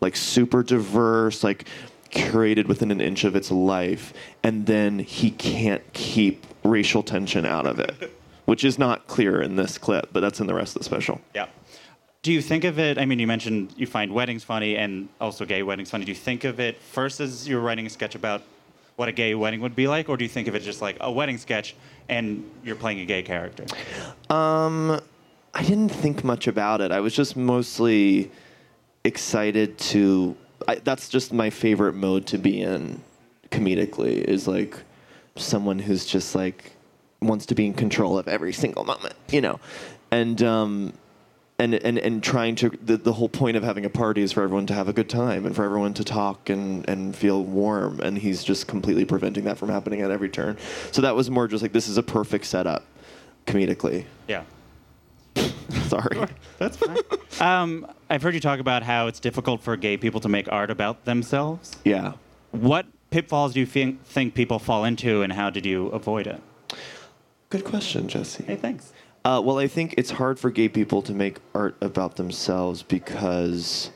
like 0.00 0.16
super 0.16 0.64
diverse, 0.64 1.44
like 1.44 1.68
curated 2.10 2.66
within 2.66 2.90
an 2.90 3.00
inch 3.00 3.22
of 3.22 3.36
its 3.36 3.52
life, 3.52 4.12
and 4.42 4.66
then 4.66 4.98
he 4.98 5.30
can't 5.30 5.82
keep 5.92 6.44
racial 6.64 7.04
tension 7.04 7.46
out 7.46 7.66
of 7.66 7.78
it, 7.78 8.12
which 8.46 8.64
is 8.64 8.78
not 8.78 9.06
clear 9.06 9.40
in 9.40 9.54
this 9.54 9.78
clip, 9.78 10.08
but 10.12 10.20
that's 10.20 10.40
in 10.40 10.46
the 10.48 10.54
rest 10.54 10.74
of 10.74 10.80
the 10.80 10.84
special. 10.84 11.20
Yeah. 11.34 11.46
Do 12.22 12.32
you 12.32 12.40
think 12.40 12.62
of 12.62 12.78
it? 12.78 12.98
I 12.98 13.04
mean, 13.04 13.18
you 13.18 13.26
mentioned 13.26 13.74
you 13.76 13.88
find 13.88 14.12
weddings 14.12 14.44
funny 14.44 14.76
and 14.76 15.08
also 15.20 15.44
gay 15.44 15.64
weddings 15.64 15.90
funny. 15.90 16.04
Do 16.04 16.12
you 16.12 16.16
think 16.16 16.44
of 16.44 16.60
it 16.60 16.80
first 16.80 17.18
as 17.18 17.48
you're 17.48 17.60
writing 17.60 17.84
a 17.84 17.90
sketch 17.90 18.14
about 18.14 18.42
what 18.94 19.08
a 19.08 19.12
gay 19.12 19.34
wedding 19.34 19.60
would 19.60 19.74
be 19.74 19.88
like, 19.88 20.08
or 20.08 20.16
do 20.16 20.24
you 20.24 20.28
think 20.28 20.46
of 20.46 20.54
it 20.54 20.60
just 20.60 20.80
like 20.80 20.96
a 21.00 21.10
wedding 21.10 21.36
sketch 21.36 21.74
and 22.08 22.48
you're 22.62 22.76
playing 22.76 23.00
a 23.00 23.04
gay 23.04 23.24
character? 23.24 23.64
Um, 24.30 25.00
I 25.52 25.64
didn't 25.64 25.88
think 25.88 26.22
much 26.22 26.46
about 26.46 26.80
it. 26.80 26.92
I 26.92 27.00
was 27.00 27.12
just 27.12 27.36
mostly 27.36 28.30
excited 29.02 29.76
to. 29.78 30.36
I, 30.68 30.76
that's 30.76 31.08
just 31.08 31.32
my 31.32 31.50
favorite 31.50 31.94
mode 31.94 32.26
to 32.26 32.38
be 32.38 32.60
in, 32.62 33.02
comedically. 33.50 34.22
Is 34.22 34.46
like 34.46 34.76
someone 35.34 35.80
who's 35.80 36.06
just 36.06 36.36
like 36.36 36.76
wants 37.20 37.46
to 37.46 37.56
be 37.56 37.66
in 37.66 37.74
control 37.74 38.16
of 38.16 38.28
every 38.28 38.52
single 38.52 38.84
moment, 38.84 39.14
you 39.30 39.40
know, 39.40 39.58
and 40.12 40.40
um, 40.44 40.92
and 41.62 41.74
and 41.74 41.98
and 41.98 42.22
trying 42.22 42.56
to. 42.56 42.70
The, 42.70 42.96
the 42.96 43.12
whole 43.12 43.28
point 43.28 43.56
of 43.56 43.62
having 43.62 43.84
a 43.84 43.90
party 43.90 44.22
is 44.22 44.32
for 44.32 44.42
everyone 44.42 44.66
to 44.66 44.74
have 44.74 44.88
a 44.88 44.92
good 44.92 45.08
time 45.08 45.46
and 45.46 45.54
for 45.54 45.64
everyone 45.64 45.94
to 45.94 46.04
talk 46.04 46.50
and 46.50 46.88
and 46.88 47.14
feel 47.14 47.44
warm. 47.44 48.00
And 48.00 48.18
he's 48.18 48.42
just 48.42 48.66
completely 48.66 49.04
preventing 49.04 49.44
that 49.44 49.58
from 49.58 49.68
happening 49.68 50.00
at 50.02 50.10
every 50.10 50.28
turn. 50.28 50.58
So 50.90 51.02
that 51.02 51.14
was 51.14 51.30
more 51.30 51.46
just 51.46 51.62
like 51.62 51.72
this 51.72 51.88
is 51.88 51.96
a 51.96 52.02
perfect 52.02 52.46
setup, 52.46 52.84
comedically. 53.46 54.06
Yeah. 54.26 54.42
Sorry. 55.86 56.26
That's 56.58 56.76
fine. 56.76 56.98
um, 57.40 57.86
I've 58.10 58.22
heard 58.22 58.34
you 58.34 58.40
talk 58.40 58.58
about 58.58 58.82
how 58.82 59.06
it's 59.06 59.20
difficult 59.20 59.62
for 59.62 59.76
gay 59.76 59.96
people 59.96 60.20
to 60.20 60.28
make 60.28 60.50
art 60.50 60.70
about 60.70 61.04
themselves. 61.04 61.76
Yeah. 61.84 62.14
What 62.50 62.86
pitfalls 63.10 63.54
do 63.54 63.60
you 63.60 63.66
think, 63.66 64.04
think 64.04 64.34
people 64.34 64.58
fall 64.58 64.84
into, 64.84 65.22
and 65.22 65.32
how 65.32 65.48
did 65.48 65.64
you 65.64 65.86
avoid 65.88 66.26
it? 66.26 66.42
Good 67.50 67.64
question, 67.64 68.08
Jesse. 68.08 68.44
Hey, 68.44 68.56
thanks. 68.56 68.92
Uh, 69.24 69.40
well, 69.44 69.58
I 69.58 69.68
think 69.68 69.94
it's 69.96 70.10
hard 70.10 70.38
for 70.38 70.50
gay 70.50 70.68
people 70.68 71.00
to 71.02 71.12
make 71.12 71.38
art 71.54 71.76
about 71.80 72.16
themselves 72.16 72.82
because, 72.82 73.90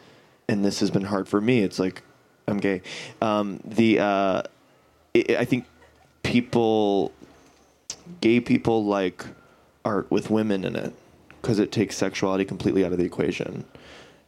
and 0.48 0.64
this 0.64 0.80
has 0.80 0.90
been 0.90 1.02
hard 1.02 1.28
for 1.28 1.40
me. 1.40 1.60
It's 1.60 1.78
like 1.78 2.02
I'm 2.46 2.58
gay. 2.58 2.82
Um, 3.20 3.60
the 3.64 3.98
uh, 3.98 4.42
i 5.16 5.36
I 5.38 5.44
think 5.44 5.66
people, 6.22 7.12
gay 8.20 8.40
people 8.40 8.84
like 8.84 9.24
art 9.84 10.10
with 10.10 10.30
women 10.30 10.64
in 10.64 10.76
it 10.76 10.92
because 11.42 11.58
it 11.58 11.72
takes 11.72 11.96
sexuality 11.96 12.44
completely 12.44 12.84
out 12.84 12.92
of 12.92 12.98
the 12.98 13.04
equation. 13.04 13.64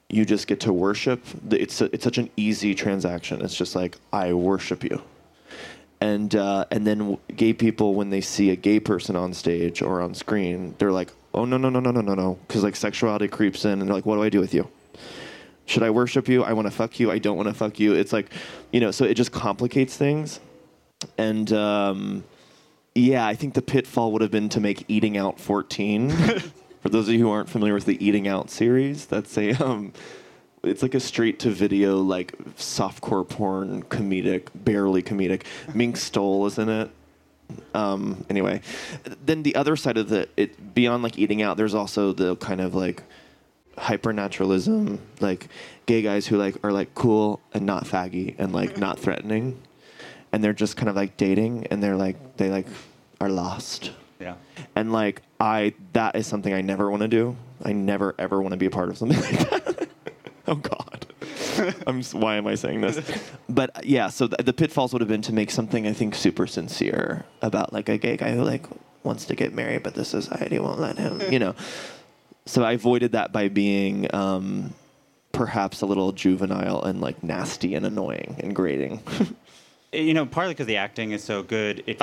You 0.09 0.25
just 0.25 0.47
get 0.47 0.61
to 0.61 0.73
worship. 0.73 1.23
It's 1.51 1.81
a, 1.81 1.85
it's 1.95 2.05
such 2.05 2.19
an 2.19 2.31
easy 2.37 2.75
transaction. 2.75 3.43
It's 3.43 3.55
just 3.55 3.77
like 3.77 3.99
I 4.13 4.33
worship 4.33 4.83
you, 4.83 5.03
and 6.01 6.35
uh, 6.35 6.65
and 6.71 6.87
then 6.87 7.19
gay 7.35 7.53
people 7.53 7.95
when 7.95 8.11
they 8.11 8.21
see 8.21 8.51
a 8.51 8.57
gay 8.57 8.81
person 8.81 9.17
on 9.17 9.35
stage 9.35 9.83
or 9.83 10.01
on 10.01 10.15
screen, 10.15 10.75
they're 10.79 10.93
like, 10.93 11.13
oh 11.35 11.45
no 11.45 11.57
no 11.57 11.69
no 11.69 11.81
no 11.81 11.91
no 11.91 12.01
no 12.01 12.15
no, 12.15 12.39
because 12.47 12.63
like 12.63 12.77
sexuality 12.77 13.29
creeps 13.29 13.65
in, 13.65 13.81
and 13.81 13.83
they're 13.83 13.95
like, 13.95 14.07
what 14.07 14.17
do 14.17 14.23
I 14.23 14.29
do 14.29 14.41
with 14.41 14.55
you? 14.55 14.69
should 15.69 15.83
I 15.83 15.91
worship 15.91 16.29
you? 16.29 16.43
I 16.43 16.55
want 16.55 16.67
to 16.67 16.71
fuck 16.71 16.99
you. 16.99 17.11
I 17.11 17.19
don't 17.19 17.37
want 17.37 17.49
to 17.49 17.55
fuck 17.55 17.79
you. 17.79 17.93
It's 17.93 18.13
like, 18.13 18.33
you 18.73 18.81
know, 18.81 18.91
so 18.91 19.05
it 19.05 19.15
just 19.15 19.33
complicates 19.33 19.97
things. 19.97 20.41
And 21.19 21.53
um, 21.53 22.25
yeah, 22.95 23.27
I 23.27 23.35
think 23.35 23.53
the 23.53 23.63
pitfall 23.63 24.13
would 24.13 24.23
have 24.23 24.31
been 24.31 24.49
to 24.51 24.61
make 24.61 24.87
Eating 24.89 25.19
Out 25.19 25.39
14. 25.39 26.11
For 26.81 26.89
those 26.89 27.09
of 27.09 27.15
you 27.15 27.21
who 27.21 27.31
aren't 27.31 27.51
familiar 27.51 27.75
with 27.75 27.85
the 27.85 28.03
Eating 28.05 28.27
Out 28.27 28.51
series, 28.51 29.05
that's 29.05 29.37
a 29.37 29.53
um, 29.63 29.93
it's 30.63 30.83
like 30.83 30.95
a 30.95 31.01
straight 31.01 31.39
to 31.41 31.51
video 31.51 31.99
like 31.99 32.37
softcore 32.57 33.29
porn 33.29 33.83
comedic, 33.85 34.49
barely 34.55 35.03
comedic. 35.03 35.45
Mink 35.75 35.97
Stole 35.97 36.47
is 36.47 36.59
in 36.59 36.69
it. 36.69 36.91
Um, 37.75 38.25
anyway, 38.29 38.61
then 39.25 39.43
the 39.43 39.55
other 39.55 39.77
side 39.77 39.97
of 39.97 40.09
the 40.09 40.29
it 40.37 40.75
beyond 40.75 41.03
like 41.03 41.19
eating 41.19 41.43
out, 41.43 41.57
there's 41.57 41.75
also 41.75 42.13
the 42.13 42.37
kind 42.37 42.61
of 42.61 42.75
like 42.75 43.03
hypernaturalism, 43.79 44.99
like 45.21 45.49
gay 45.87 46.03
guys 46.03 46.27
who 46.27 46.37
like 46.37 46.57
are 46.65 46.73
like 46.73 46.95
cool 46.95 47.41
and 47.55 47.65
not 47.65 47.85
faggy 47.85 48.35
and 48.39 48.53
like 48.53 48.77
not 48.77 48.99
threatening, 49.01 49.61
and 50.33 50.45
they're 50.45 50.53
just 50.53 50.77
kind 50.77 50.89
of 50.89 50.97
like 50.97 51.17
dating 51.17 51.67
and 51.69 51.83
they're 51.83 51.97
like 51.97 52.37
they 52.37 52.51
like 52.51 52.67
are 53.21 53.31
lost. 53.31 53.93
Yeah. 54.21 54.35
And 54.75 54.93
like 54.93 55.23
I, 55.41 55.75
that 55.93 56.17
is 56.17 56.27
something 56.27 56.53
I 56.53 56.61
never 56.61 56.91
want 56.91 57.03
to 57.03 57.09
do. 57.09 57.37
I 57.63 57.73
never 57.73 58.15
ever 58.19 58.41
want 58.41 58.53
to 58.53 58.57
be 58.57 58.67
a 58.67 58.71
part 58.71 58.89
of 58.89 58.99
something 58.99 59.21
like 59.21 59.51
that. 59.51 59.88
oh 60.53 60.55
God. 60.57 61.07
I'm. 61.87 62.03
Why 62.03 62.37
am 62.37 62.47
I 62.47 62.55
saying 62.55 62.81
this? 62.81 62.99
But 63.49 63.77
uh, 63.77 63.81
yeah, 63.83 64.09
so 64.09 64.27
the, 64.27 64.43
the 64.43 64.53
pitfalls 64.53 64.93
would 64.93 65.01
have 65.01 65.09
been 65.09 65.23
to 65.23 65.33
make 65.33 65.51
something 65.51 65.87
I 65.87 65.93
think 65.93 66.15
super 66.15 66.47
sincere 66.47 67.25
about 67.43 67.73
like 67.73 67.89
a 67.89 67.97
gay 67.99 68.17
guy 68.17 68.33
who 68.33 68.43
like 68.43 68.67
wants 69.03 69.25
to 69.27 69.35
get 69.35 69.55
married, 69.55 69.83
but 69.83 69.95
the 69.95 70.05
society 70.05 70.59
won't 70.59 70.79
let 70.81 70.99
him. 70.99 71.21
You 71.33 71.39
know. 71.39 71.55
So 72.47 72.63
I 72.63 72.73
avoided 72.73 73.13
that 73.13 73.33
by 73.33 73.49
being 73.49 74.13
um, 74.15 74.75
perhaps 75.33 75.81
a 75.83 75.87
little 75.87 76.13
juvenile 76.13 76.83
and 76.83 77.01
like 77.01 77.23
nasty 77.23 77.75
and 77.75 77.85
annoying 77.87 78.37
and 78.43 78.55
grating. 78.55 79.03
You 79.93 80.13
know, 80.15 80.27
partly 80.27 80.53
because 80.55 80.67
the 80.67 80.77
acting 80.77 81.13
is 81.13 81.25
so 81.25 81.43
good, 81.43 81.83
it's 81.87 82.03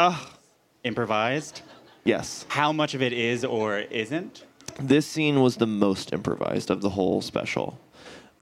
improvised. 0.84 1.62
yes. 2.04 2.46
How 2.50 2.72
much 2.72 2.94
of 2.96 3.02
it 3.02 3.14
is 3.14 3.46
or 3.46 3.80
isn't? 3.80 4.44
This 4.80 5.06
scene 5.08 5.42
was 5.42 5.58
the 5.58 5.68
most 5.68 6.12
improvised 6.14 6.70
of 6.72 6.82
the 6.82 6.90
whole 6.90 7.22
special, 7.22 7.80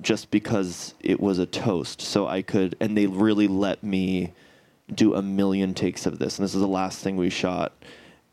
just 0.04 0.30
because 0.30 0.94
it 1.00 1.20
was 1.20 1.40
a 1.40 1.46
toast. 1.46 2.02
So 2.02 2.28
I 2.28 2.42
could, 2.42 2.76
and 2.80 2.96
they 2.96 3.08
really 3.08 3.48
let 3.48 3.84
me 3.84 4.34
do 4.94 5.16
a 5.16 5.22
million 5.22 5.74
takes 5.74 6.06
of 6.06 6.20
this. 6.20 6.38
And 6.38 6.44
this 6.44 6.54
is 6.54 6.62
the 6.62 6.68
last 6.68 7.00
thing 7.00 7.16
we 7.18 7.30
shot. 7.30 7.72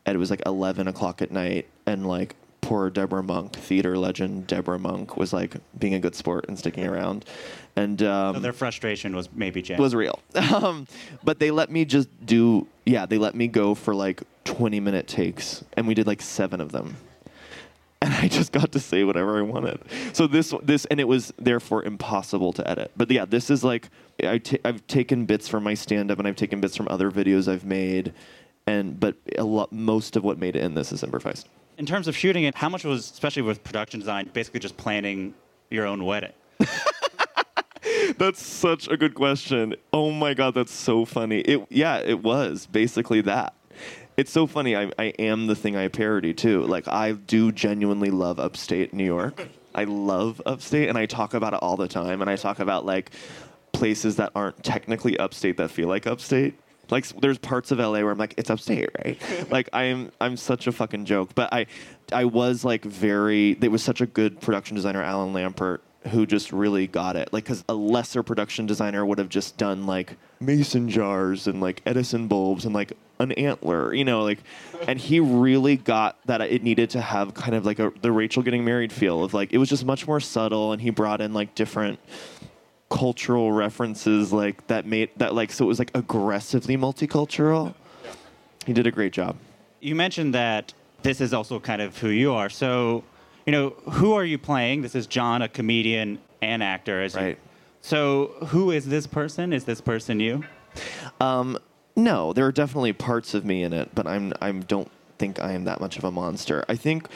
And 0.04 0.14
it 0.14 0.18
was 0.18 0.30
like 0.30 0.42
11 0.44 0.88
o'clock 0.88 1.22
at 1.22 1.30
night. 1.30 1.68
And 1.86 2.06
like 2.06 2.34
poor 2.60 2.90
Debra 2.90 3.22
Monk, 3.22 3.54
theater 3.54 3.96
legend 3.96 4.46
Debra 4.46 4.78
Monk, 4.78 5.16
was 5.16 5.32
like 5.32 5.54
being 5.78 5.94
a 5.94 6.00
good 6.00 6.14
sport 6.14 6.44
and 6.48 6.58
sticking 6.58 6.86
around. 6.86 7.24
And 7.76 8.02
um, 8.02 8.34
So 8.34 8.40
their 8.40 8.52
frustration 8.52 9.14
was 9.14 9.28
maybe 9.32 9.62
Jan. 9.62 9.80
was 9.80 9.94
real. 9.94 10.20
Um, 10.52 10.86
but 11.22 11.38
they 11.38 11.50
let 11.50 11.70
me 11.70 11.84
just 11.84 12.08
do, 12.26 12.66
yeah, 12.84 13.06
they 13.06 13.18
let 13.18 13.34
me 13.34 13.46
go 13.46 13.74
for 13.74 13.94
like 13.94 14.22
20 14.44 14.80
minute 14.80 15.06
takes, 15.06 15.64
and 15.74 15.86
we 15.86 15.94
did 15.94 16.06
like 16.06 16.20
seven 16.20 16.60
of 16.60 16.72
them. 16.72 16.96
And 18.02 18.14
I 18.14 18.28
just 18.28 18.52
got 18.52 18.72
to 18.72 18.80
say 18.80 19.04
whatever 19.04 19.38
I 19.38 19.42
wanted. 19.42 19.78
So 20.14 20.26
this, 20.26 20.54
this, 20.62 20.86
and 20.86 20.98
it 21.00 21.06
was 21.06 21.34
therefore 21.38 21.84
impossible 21.84 22.50
to 22.54 22.66
edit. 22.68 22.92
But 22.96 23.10
yeah, 23.10 23.26
this 23.26 23.50
is 23.50 23.62
like 23.62 23.90
I 24.24 24.38
ta- 24.38 24.56
I've 24.64 24.86
taken 24.86 25.26
bits 25.26 25.48
from 25.48 25.64
my 25.64 25.74
stand 25.74 26.10
up, 26.10 26.18
and 26.18 26.26
I've 26.26 26.36
taken 26.36 26.62
bits 26.62 26.74
from 26.76 26.88
other 26.88 27.10
videos 27.10 27.46
I've 27.46 27.66
made, 27.66 28.14
and 28.66 28.98
but 28.98 29.16
a 29.36 29.44
lot, 29.44 29.70
most 29.70 30.16
of 30.16 30.24
what 30.24 30.38
made 30.38 30.56
it 30.56 30.62
in 30.62 30.72
this 30.72 30.92
is 30.92 31.02
improvised. 31.02 31.46
In 31.76 31.84
terms 31.84 32.08
of 32.08 32.16
shooting 32.16 32.44
it, 32.44 32.54
how 32.54 32.70
much 32.70 32.84
was, 32.84 33.10
especially 33.10 33.42
with 33.42 33.62
production 33.62 34.00
design, 34.00 34.30
basically 34.32 34.60
just 34.60 34.78
planning 34.78 35.34
your 35.70 35.84
own 35.84 36.02
wedding? 36.06 36.32
That's 38.18 38.42
such 38.42 38.88
a 38.88 38.96
good 38.96 39.14
question. 39.14 39.74
Oh 39.92 40.10
my 40.10 40.34
god, 40.34 40.54
that's 40.54 40.72
so 40.72 41.04
funny. 41.04 41.40
It 41.40 41.66
yeah, 41.70 41.98
it 41.98 42.22
was 42.22 42.66
basically 42.66 43.20
that. 43.22 43.54
It's 44.16 44.30
so 44.30 44.46
funny. 44.46 44.76
I, 44.76 44.90
I 44.98 45.04
am 45.18 45.46
the 45.46 45.54
thing 45.56 45.76
I 45.76 45.88
parody 45.88 46.34
too. 46.34 46.62
Like 46.64 46.88
I 46.88 47.12
do 47.12 47.52
genuinely 47.52 48.10
love 48.10 48.38
upstate 48.38 48.92
New 48.92 49.04
York. 49.04 49.48
I 49.74 49.84
love 49.84 50.42
upstate, 50.44 50.88
and 50.88 50.98
I 50.98 51.06
talk 51.06 51.34
about 51.34 51.54
it 51.54 51.60
all 51.62 51.76
the 51.76 51.88
time. 51.88 52.20
And 52.20 52.28
I 52.30 52.36
talk 52.36 52.58
about 52.58 52.84
like 52.84 53.12
places 53.72 54.16
that 54.16 54.32
aren't 54.34 54.62
technically 54.62 55.18
upstate 55.18 55.56
that 55.58 55.70
feel 55.70 55.88
like 55.88 56.06
upstate. 56.06 56.54
Like 56.90 57.06
there's 57.20 57.38
parts 57.38 57.70
of 57.70 57.78
LA 57.78 58.00
where 58.00 58.10
I'm 58.10 58.18
like, 58.18 58.34
it's 58.36 58.50
upstate, 58.50 58.90
right? 59.04 59.18
like 59.50 59.68
I'm 59.72 60.10
I'm 60.20 60.36
such 60.36 60.66
a 60.66 60.72
fucking 60.72 61.04
joke. 61.04 61.34
But 61.34 61.52
I 61.52 61.66
I 62.12 62.24
was 62.24 62.64
like 62.64 62.84
very. 62.84 63.54
There 63.54 63.70
was 63.70 63.82
such 63.82 64.00
a 64.00 64.06
good 64.06 64.40
production 64.40 64.74
designer, 64.76 65.02
Alan 65.02 65.32
Lampert, 65.32 65.78
who 66.08 66.26
just 66.26 66.52
really 66.52 66.86
got 66.86 67.16
it. 67.16 67.32
Like, 67.32 67.44
because 67.44 67.64
a 67.68 67.74
lesser 67.74 68.22
production 68.22 68.66
designer 68.66 69.04
would 69.04 69.18
have 69.18 69.28
just 69.28 69.56
done 69.56 69.86
like 69.86 70.16
mason 70.40 70.88
jars 70.88 71.46
and 71.46 71.60
like 71.60 71.82
Edison 71.84 72.26
bulbs 72.26 72.64
and 72.64 72.74
like 72.74 72.92
an 73.18 73.32
antler, 73.32 73.92
you 73.92 74.04
know, 74.04 74.22
like, 74.22 74.38
and 74.88 74.98
he 74.98 75.20
really 75.20 75.76
got 75.76 76.18
that 76.26 76.40
it 76.40 76.62
needed 76.62 76.90
to 76.90 77.00
have 77.00 77.34
kind 77.34 77.54
of 77.54 77.66
like 77.66 77.78
a 77.78 77.92
the 78.00 78.10
Rachel 78.10 78.42
getting 78.42 78.64
married 78.64 78.92
feel 78.92 79.22
of 79.22 79.34
like 79.34 79.52
it 79.52 79.58
was 79.58 79.68
just 79.68 79.84
much 79.84 80.06
more 80.06 80.20
subtle, 80.20 80.72
and 80.72 80.80
he 80.80 80.90
brought 80.90 81.20
in 81.20 81.34
like 81.34 81.54
different 81.54 81.98
cultural 82.88 83.52
references 83.52 84.32
like 84.32 84.66
that 84.66 84.84
made 84.84 85.10
that 85.16 85.32
like 85.34 85.52
so 85.52 85.64
it 85.64 85.68
was 85.68 85.78
like 85.78 85.90
aggressively 85.94 86.76
multicultural. 86.76 87.74
He 88.66 88.72
did 88.72 88.86
a 88.86 88.90
great 88.90 89.12
job. 89.12 89.36
You 89.80 89.94
mentioned 89.94 90.34
that 90.34 90.72
this 91.02 91.20
is 91.20 91.32
also 91.32 91.60
kind 91.60 91.80
of 91.82 91.98
who 91.98 92.08
you 92.08 92.32
are. 92.32 92.50
So, 92.50 93.04
you 93.50 93.56
know, 93.56 93.70
who 93.94 94.12
are 94.12 94.24
you 94.24 94.38
playing? 94.38 94.82
This 94.82 94.94
is 94.94 95.08
John, 95.08 95.42
a 95.42 95.48
comedian 95.48 96.20
and 96.40 96.62
actor. 96.62 97.02
As 97.02 97.14
you- 97.14 97.20
Right. 97.20 97.38
so, 97.80 98.26
who 98.46 98.70
is 98.70 98.86
this 98.86 99.08
person? 99.08 99.52
Is 99.52 99.64
this 99.64 99.80
person 99.80 100.20
you? 100.20 100.44
Um, 101.20 101.58
no, 101.96 102.32
there 102.32 102.46
are 102.46 102.52
definitely 102.52 102.92
parts 102.92 103.34
of 103.34 103.44
me 103.44 103.64
in 103.64 103.72
it, 103.72 103.92
but 103.92 104.06
I'm 104.06 104.32
I 104.40 104.52
don't 104.52 104.88
think 105.18 105.42
I 105.42 105.50
am 105.50 105.64
that 105.64 105.80
much 105.80 105.98
of 105.98 106.04
a 106.04 106.12
monster. 106.12 106.64
I 106.68 106.76
think 106.76 107.08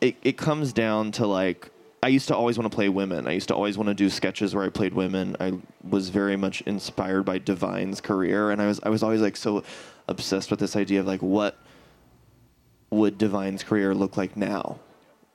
it 0.00 0.14
it 0.22 0.36
comes 0.36 0.72
down 0.72 1.10
to 1.10 1.26
like 1.26 1.70
I 2.04 2.06
used 2.06 2.28
to 2.28 2.36
always 2.36 2.56
want 2.56 2.70
to 2.70 2.74
play 2.76 2.88
women. 2.88 3.26
I 3.26 3.32
used 3.32 3.48
to 3.48 3.54
always 3.56 3.76
want 3.76 3.88
to 3.88 3.94
do 3.94 4.08
sketches 4.08 4.54
where 4.54 4.64
I 4.64 4.68
played 4.68 4.94
women. 4.94 5.36
I 5.40 5.54
was 5.82 6.08
very 6.08 6.36
much 6.36 6.60
inspired 6.66 7.24
by 7.24 7.38
Divine's 7.38 8.00
career, 8.00 8.52
and 8.52 8.62
I 8.62 8.68
was 8.68 8.78
I 8.84 8.90
was 8.90 9.02
always 9.02 9.22
like 9.22 9.36
so 9.36 9.64
obsessed 10.06 10.52
with 10.52 10.60
this 10.60 10.76
idea 10.76 11.00
of 11.00 11.06
like 11.08 11.20
what 11.20 11.58
would 12.90 13.18
Divine's 13.18 13.64
career 13.64 13.92
look 13.92 14.16
like 14.16 14.36
now 14.36 14.78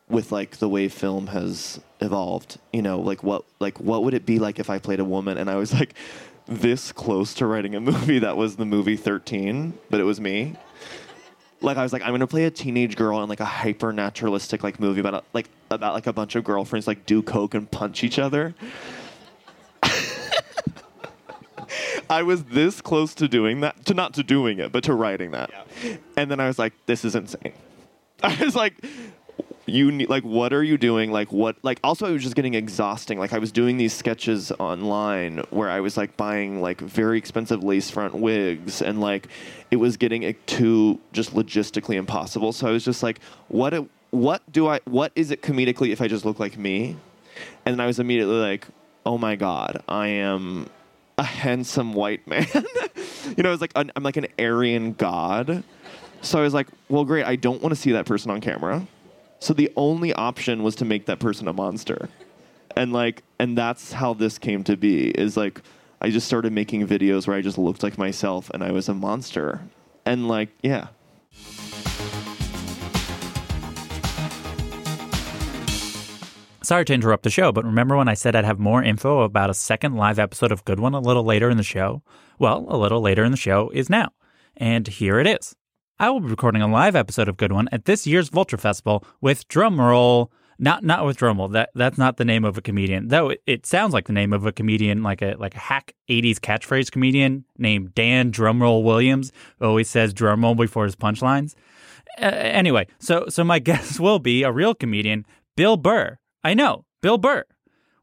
with 0.09 0.31
like 0.31 0.57
the 0.57 0.67
way 0.67 0.87
film 0.87 1.27
has 1.27 1.79
evolved 2.01 2.57
you 2.73 2.81
know 2.81 2.99
like 2.99 3.23
what 3.23 3.43
like 3.59 3.79
what 3.79 4.03
would 4.03 4.13
it 4.13 4.25
be 4.25 4.39
like 4.39 4.59
if 4.59 4.69
i 4.69 4.79
played 4.79 4.99
a 4.99 5.05
woman 5.05 5.37
and 5.37 5.49
i 5.49 5.55
was 5.55 5.73
like 5.73 5.93
this 6.47 6.91
close 6.91 7.33
to 7.33 7.45
writing 7.45 7.75
a 7.75 7.79
movie 7.91 8.19
that 8.19 8.35
was 8.35 8.55
the 8.55 8.65
movie 8.65 8.95
13 8.95 9.73
but 9.89 9.99
it 9.99 10.03
was 10.03 10.19
me 10.19 10.55
like 11.61 11.77
i 11.77 11.83
was 11.83 11.93
like 11.93 12.01
i'm 12.01 12.11
gonna 12.11 12.27
play 12.27 12.45
a 12.45 12.51
teenage 12.51 12.95
girl 12.95 13.21
in 13.21 13.29
like 13.29 13.39
a 13.39 13.45
hyper 13.45 13.93
naturalistic 13.93 14.63
like 14.63 14.79
movie 14.79 14.99
about 14.99 15.13
a, 15.13 15.23
like 15.33 15.49
about 15.69 15.93
like 15.93 16.07
a 16.07 16.13
bunch 16.13 16.35
of 16.35 16.43
girlfriends 16.43 16.87
like 16.87 17.05
do 17.05 17.21
coke 17.21 17.53
and 17.53 17.69
punch 17.69 18.03
each 18.03 18.17
other 18.17 18.55
I 22.09 22.23
was 22.23 22.45
this 22.45 22.81
close 22.81 23.13
to 23.15 23.27
doing 23.27 23.61
that, 23.61 23.85
to 23.85 23.93
not 23.93 24.15
to 24.15 24.23
doing 24.23 24.57
it, 24.57 24.71
but 24.71 24.83
to 24.85 24.95
writing 24.95 25.29
that. 25.31 25.51
And 26.17 26.31
then 26.31 26.39
I 26.39 26.47
was 26.47 26.57
like, 26.57 26.73
this 26.87 27.05
is 27.05 27.15
insane. 27.15 27.53
I 28.23 28.35
was 28.43 28.55
like, 28.55 28.73
you 29.69 29.91
need, 29.91 30.09
like, 30.09 30.23
what 30.23 30.53
are 30.53 30.63
you 30.63 30.77
doing? 30.77 31.11
Like, 31.11 31.31
what, 31.31 31.57
like, 31.63 31.79
also, 31.83 32.07
it 32.07 32.13
was 32.13 32.23
just 32.23 32.35
getting 32.35 32.53
exhausting. 32.53 33.19
Like, 33.19 33.33
I 33.33 33.39
was 33.39 33.51
doing 33.51 33.77
these 33.77 33.93
sketches 33.93 34.51
online 34.59 35.39
where 35.49 35.69
I 35.69 35.79
was 35.79 35.97
like 35.97 36.17
buying 36.17 36.61
like 36.61 36.81
very 36.81 37.17
expensive 37.17 37.63
lace 37.63 37.89
front 37.89 38.15
wigs, 38.15 38.81
and 38.81 39.01
like, 39.01 39.27
it 39.71 39.77
was 39.77 39.97
getting 39.97 40.23
it 40.23 40.45
too 40.47 40.99
just 41.13 41.33
logistically 41.33 41.95
impossible. 41.95 42.51
So 42.51 42.67
I 42.67 42.71
was 42.71 42.85
just 42.85 43.03
like, 43.03 43.19
what, 43.47 43.73
what 44.11 44.41
do 44.51 44.67
I, 44.67 44.79
what 44.85 45.11
is 45.15 45.31
it 45.31 45.41
comedically 45.41 45.91
if 45.91 46.01
I 46.01 46.07
just 46.07 46.25
look 46.25 46.39
like 46.39 46.57
me? 46.57 46.95
And 47.65 47.73
then 47.73 47.79
I 47.79 47.85
was 47.85 47.99
immediately 47.99 48.35
like, 48.35 48.67
oh 49.05 49.17
my 49.17 49.35
God, 49.35 49.83
I 49.87 50.07
am 50.07 50.69
a 51.17 51.23
handsome 51.23 51.93
white 51.93 52.27
man. 52.27 52.47
you 53.37 53.43
know, 53.43 53.49
I 53.49 53.51
was 53.51 53.61
like, 53.61 53.73
an, 53.75 53.91
I'm 53.95 54.03
like 54.03 54.17
an 54.17 54.27
Aryan 54.39 54.93
god. 54.93 55.63
So 56.21 56.39
I 56.39 56.41
was 56.41 56.53
like, 56.53 56.67
well, 56.89 57.05
great. 57.05 57.25
I 57.25 57.35
don't 57.35 57.61
want 57.61 57.73
to 57.73 57.79
see 57.79 57.91
that 57.93 58.05
person 58.05 58.31
on 58.31 58.41
camera. 58.41 58.85
So 59.39 59.53
the 59.53 59.71
only 59.77 60.13
option 60.13 60.63
was 60.63 60.75
to 60.75 60.85
make 60.85 61.05
that 61.05 61.19
person 61.19 61.47
a 61.47 61.53
monster. 61.53 62.09
And 62.75 62.91
like, 62.91 63.23
and 63.39 63.57
that's 63.57 63.93
how 63.93 64.13
this 64.13 64.37
came 64.37 64.63
to 64.65 64.75
be 64.75 65.09
is 65.11 65.37
like, 65.37 65.61
I 66.01 66.09
just 66.09 66.27
started 66.27 66.51
making 66.51 66.85
videos 66.87 67.25
where 67.25 67.37
I 67.37 67.41
just 67.41 67.57
looked 67.57 67.81
like 67.81 67.97
myself 67.97 68.49
and 68.53 68.63
I 68.63 68.71
was 68.71 68.89
a 68.89 68.93
monster. 68.93 69.61
And 70.05 70.27
like, 70.27 70.49
yeah. 70.61 70.87
Sorry 76.61 76.85
to 76.85 76.93
interrupt 76.93 77.23
the 77.23 77.29
show, 77.29 77.51
but 77.51 77.65
remember 77.65 77.97
when 77.97 78.09
I 78.09 78.13
said 78.13 78.35
I'd 78.35 78.45
have 78.45 78.59
more 78.59 78.83
info 78.83 79.21
about 79.21 79.49
a 79.49 79.53
second 79.53 79.95
live 79.95 80.19
episode 80.19 80.51
of 80.51 80.65
Good 80.65 80.79
One 80.79 80.93
a 80.93 80.99
little 80.99 81.23
later 81.23 81.49
in 81.49 81.57
the 81.57 81.63
show? 81.63 82.03
Well, 82.37 82.65
a 82.69 82.77
little 82.77 83.01
later 83.01 83.23
in 83.23 83.31
the 83.31 83.37
show 83.37 83.71
is 83.73 83.89
now. 83.89 84.09
And 84.57 84.87
here 84.87 85.19
it 85.19 85.27
is. 85.27 85.55
I 86.01 86.09
will 86.09 86.21
be 86.21 86.29
recording 86.29 86.61
a 86.61 86.67
live 86.67 86.95
episode 86.95 87.27
of 87.27 87.35
Good 87.35 87.51
One 87.51 87.67
at 87.73 87.83
this 87.83 88.07
year's 88.07 88.29
Vulture 88.29 88.55
Festival 88.55 89.03
with 89.19 89.45
drumroll. 89.49 90.29
Not 90.57 90.81
not 90.81 91.05
with 91.05 91.17
drumroll. 91.17 91.51
That 91.51 91.71
that's 91.75 91.97
not 91.97 92.15
the 92.15 92.23
name 92.23 92.45
of 92.45 92.57
a 92.57 92.61
comedian. 92.61 93.09
Though 93.09 93.31
it, 93.31 93.43
it 93.45 93.65
sounds 93.65 93.93
like 93.93 94.07
the 94.07 94.13
name 94.13 94.31
of 94.31 94.45
a 94.45 94.53
comedian, 94.53 95.03
like 95.03 95.21
a 95.21 95.35
like 95.37 95.55
a 95.55 95.59
hack 95.59 95.93
'80s 96.09 96.37
catchphrase 96.37 96.89
comedian 96.89 97.43
named 97.57 97.93
Dan 97.95 98.31
Drumroll 98.31 98.83
Williams, 98.83 99.33
who 99.59 99.65
always 99.65 99.89
says 99.89 100.13
drumroll 100.13 100.55
before 100.55 100.85
his 100.85 100.95
punchlines. 100.95 101.53
Uh, 102.17 102.27
anyway, 102.27 102.87
so 102.99 103.25
so 103.27 103.43
my 103.43 103.59
guest 103.69 103.99
will 103.99 104.19
be 104.19 104.43
a 104.43 104.53
real 104.53 104.73
comedian, 104.73 105.25
Bill 105.57 105.75
Burr. 105.75 106.17
I 106.45 106.53
know, 106.53 106.85
Bill 107.01 107.17
Burr. 107.17 107.43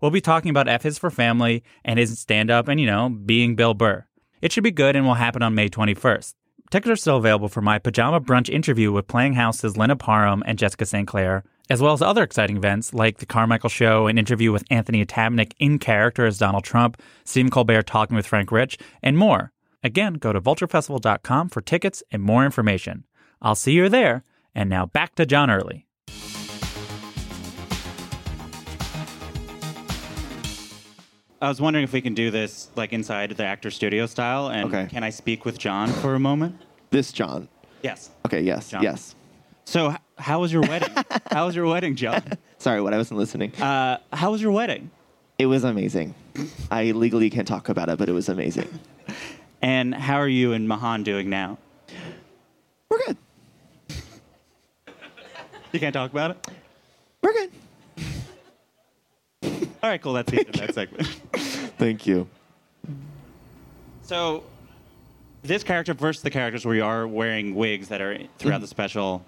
We'll 0.03 0.11
be 0.11 0.21
talking 0.21 0.51
about 0.51 0.69
F 0.69 0.85
is 0.85 0.99
for 0.99 1.11
Family 1.11 1.65
and 1.83 1.99
his 1.99 2.19
stand 2.19 2.51
up 2.51 2.69
and, 2.69 2.79
you 2.79 2.87
know, 2.87 3.09
being 3.09 3.57
Bill 3.57 3.73
Burr. 3.73 4.05
It 4.43 4.53
should 4.53 4.65
be 4.65 4.71
good 4.71 4.95
and 4.95 5.07
will 5.07 5.15
happen 5.15 5.43
on 5.43 5.55
May 5.55 5.71
21st. 5.71 6.35
Tickets 6.71 6.91
are 6.91 6.97
still 6.97 7.17
available 7.17 7.49
for 7.49 7.61
my 7.61 7.79
pajama 7.79 8.21
brunch 8.21 8.49
interview 8.49 8.91
with 8.91 9.07
Playing 9.07 9.35
House's 9.35 9.77
Lennon 9.77 9.99
Parham 9.99 10.43
and 10.47 10.59
Jessica 10.59 10.85
St. 10.85 11.07
Clair, 11.07 11.45
as 11.71 11.81
well 11.81 11.93
as 11.93 12.03
other 12.03 12.25
exciting 12.25 12.57
events 12.57 12.93
like 12.93 13.19
The 13.19 13.27
Carmichael 13.27 13.69
Show, 13.69 14.09
an 14.09 14.19
interview 14.19 14.51
with 14.51 14.65
Anthony 14.69 15.05
Atamanuik 15.05 15.53
in 15.61 15.79
character 15.79 16.27
as 16.27 16.39
Donald 16.39 16.65
Trump, 16.65 17.01
Stephen 17.25 17.53
Colbert 17.53 17.83
talking 17.83 18.17
with 18.17 18.27
Frank 18.27 18.51
Rich, 18.51 18.79
and 19.01 19.17
more. 19.17 19.53
Again, 19.85 20.15
go 20.15 20.33
to 20.33 20.41
vulturefestival.com 20.41 21.51
for 21.51 21.61
tickets 21.61 22.03
and 22.11 22.21
more 22.21 22.45
information. 22.45 23.05
I'll 23.41 23.55
see 23.55 23.73
you 23.73 23.89
there. 23.89 24.25
And 24.53 24.69
now 24.69 24.87
back 24.87 25.15
to 25.17 25.27
John 25.27 25.51
Early. 25.51 25.86
I 31.41 31.49
was 31.49 31.61
wondering 31.61 31.85
if 31.85 31.93
we 31.93 32.01
can 32.01 32.15
do 32.15 32.31
this 32.31 32.69
like 32.77 32.93
inside 32.93 33.31
the 33.33 33.45
actor 33.45 33.71
studio 33.71 34.07
style. 34.07 34.49
And 34.49 34.73
Okay. 34.73 34.87
can 34.91 35.03
I 35.05 35.11
speak 35.11 35.45
with 35.45 35.59
John 35.59 35.91
for 35.91 36.15
a 36.15 36.19
moment? 36.21 36.61
This 36.91 37.13
John. 37.13 37.49
Yes. 37.83 38.11
Okay, 38.25 38.41
yes, 38.41 38.71
John. 38.71 38.83
yes. 38.83 39.15
So, 39.65 39.91
h- 39.93 39.99
how 40.19 40.41
was 40.41 40.53
your 40.53 40.63
wedding? 40.63 40.93
how 41.31 41.47
was 41.47 41.55
your 41.55 41.67
wedding, 41.67 41.95
John? 41.97 42.23
Sorry, 42.59 42.81
what 42.81 42.95
I 42.95 42.97
wasn't 42.97 43.19
listening. 43.19 43.53
Uh, 43.61 43.99
how 44.13 44.31
was 44.31 44.41
your 44.41 44.53
wedding? 44.53 44.91
It 45.39 45.47
was 45.47 45.65
amazing. 45.65 46.15
I 46.71 46.93
legally 46.93 47.29
can't 47.29 47.47
talk 47.47 47.69
about 47.69 47.89
it, 47.91 47.99
but 47.99 48.09
it 48.09 48.13
was 48.13 48.29
amazing. 48.31 48.69
And 49.61 49.95
how 49.95 50.17
are 50.17 50.29
you 50.29 50.53
and 50.55 50.67
Mahan 50.69 51.03
doing 51.03 51.29
now? 51.29 51.59
We're 52.89 52.99
good. 53.05 53.17
You 55.73 55.81
can't 55.81 55.93
talk 55.93 56.11
about 56.11 56.31
it? 56.31 56.49
We're 57.23 57.33
good. 59.43 59.69
All 59.87 59.93
right, 59.93 60.03
cool. 60.03 60.15
That's 60.15 60.33
the 60.33 60.39
end 60.39 60.49
of 60.49 60.55
that 60.57 60.75
segment. 60.75 61.07
Thank 61.79 62.09
you. 62.09 62.27
So, 64.03 64.43
this 65.45 65.63
character 65.63 65.95
versus 65.95 66.25
the 66.25 66.31
characters 66.31 66.67
where 66.67 66.75
you 66.75 66.85
are 66.85 67.07
wearing 67.07 67.55
wigs 67.55 67.87
that 67.87 68.01
are 68.01 68.19
throughout 68.37 68.59
the 68.59 68.67
mm-hmm. 68.67 68.71
special, 68.71 69.25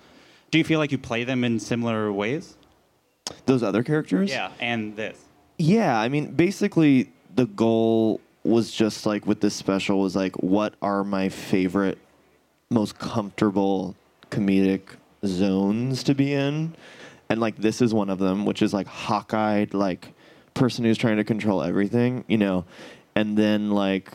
do 0.51 0.59
you 0.59 0.65
feel 0.65 0.81
like 0.81 0.91
you 0.91 0.99
play 0.99 1.23
them 1.23 1.45
in 1.45 1.61
similar 1.61 2.13
ways? 2.13 2.57
Those 3.47 3.63
other 3.63 3.85
characters? 3.85 4.31
Yeah, 4.31 4.51
and 4.59 4.97
this. 4.97 5.21
Yeah, 5.59 5.97
I 6.01 6.09
mean, 6.09 6.33
basically, 6.33 7.13
the 7.37 7.47
goal 7.47 8.21
was 8.43 8.73
just 8.73 9.07
like 9.07 9.29
with 9.29 9.41
this 9.41 9.55
special 9.55 10.01
was 10.01 10.17
like, 10.17 10.35
what 10.43 10.75
are 10.83 11.05
my 11.05 11.29
favorite, 11.29 11.99
most 12.69 12.99
comfortable 12.99 13.95
comedic 14.33 14.81
zones 15.25 16.03
to 16.03 16.17
be 16.17 16.33
in? 16.33 16.75
And 17.29 17.39
like, 17.39 17.59
this 17.59 17.81
is 17.81 17.95
one 17.95 18.11
of 18.11 18.19
them, 18.19 18.45
which 18.45 18.61
is 18.61 18.75
like 18.75 18.89
hawk-eyed, 18.89 19.73
like 19.73 20.15
person 20.59 20.85
who's 20.85 20.99
trying 20.99 21.17
to 21.17 21.25
control 21.25 21.63
everything, 21.63 22.25
you 22.27 22.37
know. 22.37 22.65
And 23.15 23.37
then 23.37 23.71
like 23.71 24.13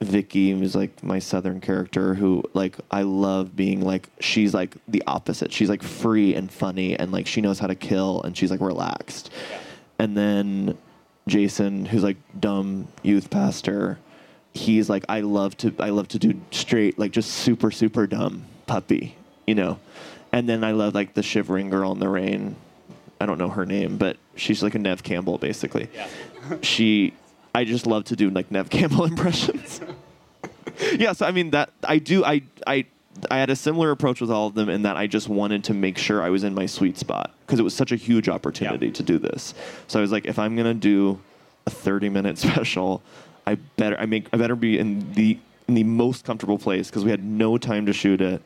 Vicky 0.00 0.54
was 0.54 0.76
like 0.76 1.02
my 1.02 1.18
southern 1.18 1.60
character 1.60 2.14
who 2.14 2.44
like 2.54 2.76
I 2.90 3.02
love 3.02 3.56
being 3.56 3.80
like 3.80 4.08
she's 4.20 4.54
like 4.54 4.76
the 4.86 5.02
opposite. 5.06 5.52
She's 5.52 5.68
like 5.68 5.82
free 5.82 6.34
and 6.34 6.50
funny 6.50 6.96
and 6.96 7.10
like 7.10 7.26
she 7.26 7.40
knows 7.40 7.58
how 7.58 7.66
to 7.66 7.74
kill 7.74 8.22
and 8.22 8.36
she's 8.36 8.50
like 8.50 8.60
relaxed. 8.60 9.30
And 9.98 10.16
then 10.16 10.78
Jason 11.26 11.84
who's 11.84 12.04
like 12.04 12.16
dumb 12.38 12.86
youth 13.02 13.28
pastor, 13.28 13.98
he's 14.54 14.88
like 14.88 15.04
I 15.08 15.20
love 15.20 15.56
to 15.58 15.74
I 15.80 15.90
love 15.90 16.08
to 16.08 16.18
do 16.18 16.40
straight 16.52 16.98
like 16.98 17.10
just 17.10 17.32
super 17.32 17.72
super 17.72 18.06
dumb 18.06 18.44
puppy, 18.66 19.16
you 19.46 19.56
know. 19.56 19.80
And 20.32 20.48
then 20.48 20.62
I 20.62 20.72
love 20.72 20.94
like 20.94 21.14
the 21.14 21.22
shivering 21.22 21.70
girl 21.70 21.90
in 21.90 21.98
the 21.98 22.08
rain. 22.08 22.54
I 23.20 23.26
don't 23.26 23.38
know 23.38 23.48
her 23.48 23.66
name, 23.66 23.96
but 23.96 24.16
she's 24.36 24.62
like 24.62 24.74
a 24.74 24.78
Neve 24.78 25.02
Campbell 25.02 25.38
basically. 25.38 25.88
Yeah. 25.94 26.08
she 26.62 27.14
I 27.54 27.64
just 27.64 27.86
love 27.86 28.04
to 28.04 28.16
do 28.16 28.30
like 28.30 28.50
Neve 28.50 28.70
Campbell 28.70 29.04
impressions. 29.12 29.80
yeah, 30.96 31.12
so 31.12 31.26
I 31.26 31.30
mean 31.32 31.50
that 31.50 31.70
I 31.84 31.98
do 31.98 32.24
I 32.24 32.42
I 32.66 32.86
I 33.30 33.38
had 33.38 33.50
a 33.50 33.56
similar 33.56 33.90
approach 33.90 34.20
with 34.20 34.30
all 34.30 34.46
of 34.46 34.54
them 34.54 34.68
in 34.68 34.82
that 34.82 34.96
I 34.96 35.08
just 35.08 35.28
wanted 35.28 35.64
to 35.64 35.74
make 35.74 35.98
sure 35.98 36.22
I 36.22 36.30
was 36.30 36.44
in 36.44 36.54
my 36.54 36.66
sweet 36.66 36.96
spot 36.96 37.34
because 37.46 37.58
it 37.58 37.64
was 37.64 37.74
such 37.74 37.90
a 37.90 37.96
huge 37.96 38.28
opportunity 38.28 38.86
Yeah. 38.86 38.92
to 38.92 39.02
do 39.02 39.18
this. 39.18 39.54
So 39.88 39.98
I 39.98 40.02
was 40.02 40.12
like, 40.12 40.26
if 40.26 40.38
I'm 40.38 40.56
gonna 40.56 40.74
do 40.74 41.20
a 41.66 41.70
30 41.70 42.08
minute 42.10 42.38
special, 42.38 43.02
I 43.46 43.56
better 43.76 43.98
I 43.98 44.06
make 44.06 44.28
I 44.32 44.36
better 44.36 44.54
be 44.56 44.78
in 44.78 45.12
the 45.14 45.38
in 45.66 45.74
the 45.74 45.84
most 45.84 46.24
comfortable 46.24 46.58
place 46.58 46.88
because 46.88 47.04
we 47.04 47.10
had 47.10 47.24
no 47.24 47.58
time 47.58 47.86
to 47.86 47.92
shoot 47.92 48.20
it. 48.20 48.40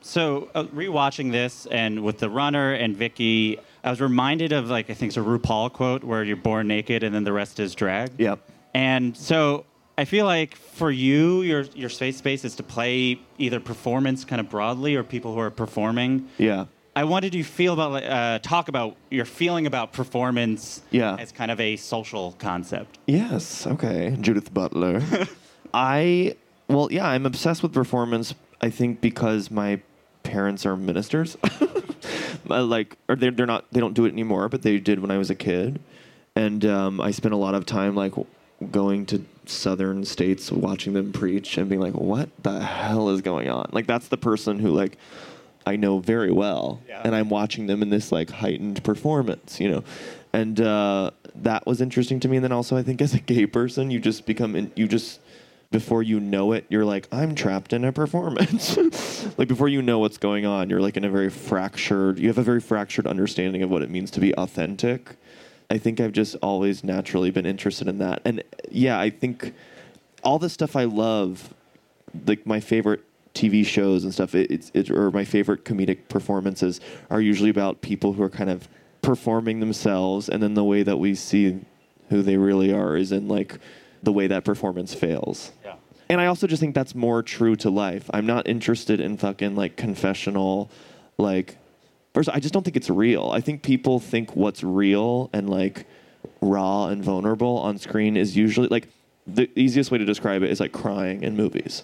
So, 0.00 0.50
uh, 0.54 0.64
rewatching 0.64 1.32
this 1.32 1.64
and 1.66 2.02
with 2.04 2.18
the 2.18 2.28
runner 2.28 2.74
and 2.74 2.94
Vicky, 2.94 3.58
I 3.84 3.90
was 3.90 4.00
reminded 4.00 4.52
of 4.52 4.70
like 4.70 4.90
I 4.90 4.94
think 4.94 5.10
it's 5.10 5.16
a 5.16 5.20
RuPaul 5.20 5.72
quote 5.72 6.02
where 6.02 6.24
you're 6.24 6.36
born 6.36 6.66
naked 6.68 7.02
and 7.04 7.14
then 7.14 7.22
the 7.24 7.32
rest 7.32 7.60
is 7.60 7.74
drag. 7.74 8.10
Yep. 8.18 8.40
And 8.74 9.16
so 9.16 9.66
I 9.96 10.04
feel 10.06 10.24
like 10.26 10.56
for 10.56 10.90
you, 10.90 11.42
your 11.42 11.62
your 11.74 11.90
space 11.90 12.16
space 12.16 12.44
is 12.44 12.56
to 12.56 12.62
play 12.62 13.20
either 13.38 13.60
performance 13.60 14.24
kind 14.24 14.40
of 14.40 14.48
broadly 14.48 14.96
or 14.96 15.04
people 15.04 15.34
who 15.34 15.40
are 15.40 15.50
performing. 15.50 16.28
Yeah. 16.38 16.64
I 16.96 17.04
wanted 17.04 17.34
you 17.34 17.42
to 17.42 17.48
feel 17.48 17.72
about 17.74 18.02
uh, 18.04 18.38
talk 18.38 18.68
about 18.68 18.96
your 19.10 19.24
feeling 19.24 19.66
about 19.66 19.92
performance 19.92 20.80
Yeah. 20.90 21.16
as 21.18 21.32
kind 21.32 21.50
of 21.50 21.60
a 21.60 21.76
social 21.76 22.32
concept. 22.38 22.98
Yes. 23.06 23.66
Okay. 23.66 24.16
Judith 24.20 24.54
Butler. 24.54 25.02
I 25.74 26.36
well, 26.68 26.88
yeah, 26.90 27.06
I'm 27.06 27.26
obsessed 27.26 27.62
with 27.62 27.72
performance. 27.72 28.34
I 28.60 28.70
think 28.70 29.00
because 29.00 29.50
my 29.50 29.82
parents 30.22 30.64
are 30.64 30.76
ministers, 30.76 31.36
Uh, 32.50 32.64
like, 32.64 32.96
or 33.08 33.16
they're 33.16 33.30
they're 33.30 33.46
not 33.46 33.64
they 33.72 33.80
don't 33.80 33.94
do 33.94 34.04
it 34.04 34.12
anymore, 34.12 34.48
but 34.48 34.62
they 34.62 34.78
did 34.78 34.98
when 35.00 35.10
I 35.10 35.18
was 35.18 35.30
a 35.30 35.34
kid, 35.34 35.80
and 36.36 36.64
um, 36.64 37.00
I 37.00 37.10
spent 37.10 37.32
a 37.34 37.38
lot 37.38 37.54
of 37.54 37.64
time 37.66 37.94
like 37.94 38.12
w- 38.12 38.26
going 38.70 39.06
to 39.06 39.24
southern 39.46 40.04
states, 40.04 40.50
watching 40.52 40.92
them 40.94 41.12
preach, 41.12 41.56
and 41.58 41.68
being 41.68 41.80
like, 41.80 41.94
what 41.94 42.28
the 42.42 42.60
hell 42.60 43.08
is 43.10 43.20
going 43.22 43.48
on? 43.48 43.68
Like, 43.72 43.86
that's 43.86 44.08
the 44.08 44.16
person 44.18 44.58
who 44.58 44.70
like. 44.70 44.98
I 45.66 45.76
know 45.76 45.98
very 45.98 46.30
well, 46.30 46.82
Yeah. 46.86 47.00
and 47.06 47.14
I'm 47.16 47.30
watching 47.30 47.66
them 47.68 47.80
in 47.80 47.88
this 47.88 48.12
like 48.12 48.28
heightened 48.28 48.84
performance, 48.84 49.58
you 49.58 49.70
know, 49.70 49.82
and 50.30 50.60
uh, 50.60 51.10
that 51.36 51.66
was 51.66 51.80
interesting 51.80 52.20
to 52.20 52.28
me. 52.28 52.36
And 52.36 52.44
then 52.44 52.52
also, 52.52 52.76
I 52.76 52.82
think 52.82 53.00
as 53.00 53.14
a 53.14 53.18
gay 53.18 53.46
person, 53.46 53.90
you 53.90 53.98
just 53.98 54.26
become 54.26 54.56
in, 54.56 54.70
you 54.76 54.86
just 54.86 55.20
before 55.70 56.02
you 56.02 56.20
know 56.20 56.52
it, 56.52 56.66
you're 56.68 56.84
like, 56.84 57.08
I'm 57.10 57.34
trapped 57.34 57.72
in 57.72 57.84
a 57.84 57.92
performance. 57.92 58.76
like 59.38 59.48
before 59.48 59.68
you 59.68 59.82
know 59.82 59.98
what's 59.98 60.18
going 60.18 60.46
on, 60.46 60.70
you're 60.70 60.80
like 60.80 60.96
in 60.96 61.04
a 61.04 61.10
very 61.10 61.30
fractured. 61.30 62.18
You 62.18 62.28
have 62.28 62.38
a 62.38 62.42
very 62.42 62.60
fractured 62.60 63.06
understanding 63.06 63.62
of 63.62 63.70
what 63.70 63.82
it 63.82 63.90
means 63.90 64.10
to 64.12 64.20
be 64.20 64.34
authentic. 64.34 65.16
I 65.70 65.78
think 65.78 66.00
I've 66.00 66.12
just 66.12 66.36
always 66.42 66.84
naturally 66.84 67.30
been 67.30 67.46
interested 67.46 67.88
in 67.88 67.98
that, 67.98 68.20
and 68.24 68.42
yeah, 68.70 69.00
I 69.00 69.10
think 69.10 69.54
all 70.22 70.38
the 70.38 70.50
stuff 70.50 70.76
I 70.76 70.84
love 70.84 71.54
like 72.26 72.46
my 72.46 72.60
favorite 72.60 73.02
TV 73.34 73.66
shows 73.66 74.04
and 74.04 74.12
stuff, 74.12 74.34
it, 74.34 74.50
it's 74.50 74.70
it, 74.74 74.90
or 74.90 75.10
my 75.10 75.24
favorite 75.24 75.64
comedic 75.64 76.08
performances 76.08 76.80
are 77.10 77.20
usually 77.20 77.50
about 77.50 77.80
people 77.82 78.12
who 78.12 78.22
are 78.22 78.30
kind 78.30 78.50
of 78.50 78.68
performing 79.02 79.60
themselves, 79.60 80.28
and 80.28 80.42
then 80.42 80.54
the 80.54 80.64
way 80.64 80.82
that 80.82 80.98
we 80.98 81.14
see 81.14 81.60
who 82.10 82.22
they 82.22 82.36
really 82.36 82.72
are 82.72 82.96
is 82.96 83.10
in 83.12 83.28
like 83.28 83.58
the 84.04 84.12
way 84.12 84.26
that 84.26 84.44
performance 84.44 84.94
fails. 84.94 85.52
Yeah. 85.64 85.74
And 86.08 86.20
I 86.20 86.26
also 86.26 86.46
just 86.46 86.60
think 86.60 86.74
that's 86.74 86.94
more 86.94 87.22
true 87.22 87.56
to 87.56 87.70
life. 87.70 88.10
I'm 88.12 88.26
not 88.26 88.46
interested 88.46 89.00
in 89.00 89.16
fucking 89.16 89.56
like 89.56 89.76
confessional, 89.76 90.70
like. 91.18 91.58
First, 92.12 92.28
I 92.28 92.38
just 92.38 92.54
don't 92.54 92.62
think 92.62 92.76
it's 92.76 92.90
real. 92.90 93.30
I 93.32 93.40
think 93.40 93.64
people 93.64 93.98
think 93.98 94.36
what's 94.36 94.62
real 94.62 95.30
and 95.32 95.50
like 95.50 95.84
raw 96.40 96.86
and 96.86 97.02
vulnerable 97.02 97.58
on 97.58 97.76
screen 97.78 98.16
is 98.16 98.36
usually 98.36 98.68
like 98.68 98.86
the 99.26 99.50
easiest 99.58 99.90
way 99.90 99.98
to 99.98 100.04
describe 100.04 100.42
it 100.42 100.50
is 100.50 100.60
like 100.60 100.72
crying 100.72 101.22
in 101.22 101.36
movies. 101.36 101.82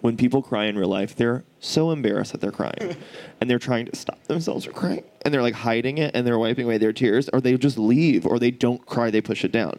When 0.00 0.16
people 0.16 0.40
cry 0.42 0.64
in 0.64 0.78
real 0.78 0.88
life, 0.88 1.14
they're 1.14 1.44
so 1.58 1.90
embarrassed 1.90 2.32
that 2.32 2.40
they're 2.40 2.50
crying 2.50 2.96
and 3.40 3.50
they're 3.50 3.58
trying 3.58 3.86
to 3.86 3.96
stop 3.96 4.22
themselves 4.24 4.64
from 4.64 4.74
crying 4.74 5.04
and 5.22 5.32
they're 5.32 5.42
like 5.42 5.54
hiding 5.54 5.98
it 5.98 6.14
and 6.14 6.26
they're 6.26 6.38
wiping 6.38 6.64
away 6.64 6.78
their 6.78 6.92
tears 6.92 7.28
or 7.32 7.40
they 7.40 7.56
just 7.56 7.78
leave 7.78 8.26
or 8.26 8.38
they 8.38 8.50
don't 8.50 8.84
cry, 8.86 9.10
they 9.10 9.20
push 9.20 9.44
it 9.44 9.52
down. 9.52 9.78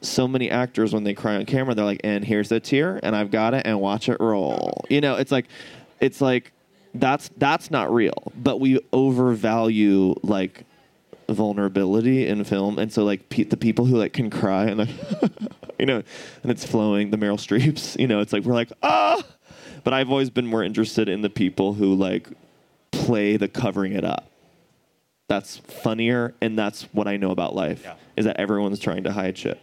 So 0.00 0.26
many 0.26 0.50
actors 0.50 0.92
when 0.92 1.04
they 1.04 1.14
cry 1.14 1.36
on 1.36 1.46
camera, 1.46 1.74
they're 1.74 1.84
like, 1.84 2.00
"And 2.04 2.24
here's 2.24 2.48
the 2.48 2.60
tear, 2.60 3.00
and 3.02 3.14
I've 3.14 3.30
got 3.30 3.54
it, 3.54 3.66
and 3.66 3.80
watch 3.80 4.08
it 4.08 4.18
roll." 4.20 4.84
You 4.88 5.00
know, 5.00 5.16
it's 5.16 5.32
like, 5.32 5.46
it's 6.00 6.20
like, 6.20 6.52
that's 6.94 7.30
that's 7.36 7.70
not 7.70 7.92
real. 7.92 8.32
But 8.34 8.60
we 8.60 8.80
overvalue 8.92 10.14
like 10.22 10.64
vulnerability 11.28 12.26
in 12.26 12.44
film, 12.44 12.78
and 12.78 12.92
so 12.92 13.04
like 13.04 13.28
pe- 13.28 13.44
the 13.44 13.56
people 13.56 13.84
who 13.84 13.96
like 13.96 14.12
can 14.12 14.30
cry 14.30 14.64
and 14.64 14.78
like, 14.78 14.90
you 15.78 15.86
know, 15.86 16.02
and 16.42 16.50
it's 16.50 16.64
flowing. 16.64 17.10
The 17.10 17.16
Meryl 17.16 17.38
Streeps, 17.38 17.98
you 18.00 18.06
know, 18.06 18.20
it's 18.20 18.32
like 18.32 18.44
we're 18.44 18.54
like 18.54 18.72
ah. 18.82 19.22
But 19.82 19.94
I've 19.94 20.10
always 20.10 20.28
been 20.28 20.46
more 20.46 20.62
interested 20.62 21.08
in 21.08 21.22
the 21.22 21.30
people 21.30 21.72
who 21.72 21.94
like 21.94 22.28
play 22.90 23.36
the 23.36 23.48
covering 23.48 23.94
it 23.94 24.04
up. 24.04 24.30
That's 25.28 25.58
funnier, 25.58 26.34
and 26.40 26.58
that's 26.58 26.82
what 26.92 27.06
I 27.06 27.16
know 27.16 27.30
about 27.30 27.54
life. 27.54 27.82
Yeah. 27.84 27.94
Is 28.16 28.24
that 28.26 28.38
everyone's 28.38 28.78
trying 28.78 29.04
to 29.04 29.12
hide 29.12 29.38
shit. 29.38 29.60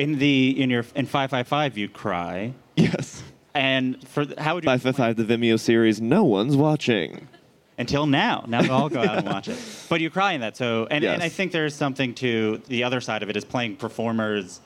In 0.00 0.18
the 0.18 0.60
in 0.60 0.70
your 0.70 0.84
in 0.94 1.04
five 1.06 1.30
five 1.30 1.46
five, 1.46 1.76
you 1.76 1.88
cry. 1.88 2.54
Yes. 2.76 3.22
And 3.54 4.06
for 4.08 4.24
how 4.38 4.54
would 4.54 4.64
you 4.64 4.68
Five 4.70 4.82
Five 4.82 4.96
Five, 4.96 5.16
the 5.16 5.24
Vimeo 5.24 5.58
series. 5.58 6.00
No 6.00 6.24
one's 6.24 6.56
watching. 6.56 7.28
until 7.76 8.06
now. 8.06 8.44
Now 8.48 8.62
they'll 8.62 8.72
all 8.72 8.88
go 8.88 9.00
out 9.00 9.18
and 9.18 9.26
watch 9.26 9.48
it. 9.48 9.58
But 9.90 10.00
you 10.00 10.08
cry 10.08 10.32
in 10.32 10.40
that. 10.42 10.56
So, 10.56 10.86
and, 10.90 11.04
and 11.04 11.22
I 11.22 11.28
think 11.28 11.50
there's 11.52 11.74
something 11.74 12.14
to 12.14 12.62
the 12.68 12.84
other 12.84 13.00
side 13.00 13.22
of 13.22 13.28
it 13.28 13.36
is 13.36 13.44
playing 13.44 13.76
performers 13.76 14.60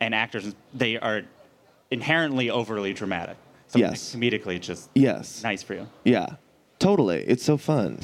and 0.00 0.14
actors. 0.14 0.54
They 0.72 0.96
are 0.98 1.22
inherently 1.90 2.50
overly 2.50 2.92
dramatic. 2.94 3.36
So 3.68 3.78
Yes. 3.78 4.14
Comedically, 4.16 4.56
it's 4.56 4.66
just 4.66 4.90
Yes. 4.94 5.42
nice 5.44 5.62
for 5.62 5.74
you. 5.74 5.86
Yeah. 6.04 6.26
Totally. 6.78 7.22
It's 7.28 7.44
so 7.44 7.56
fun. 7.56 7.98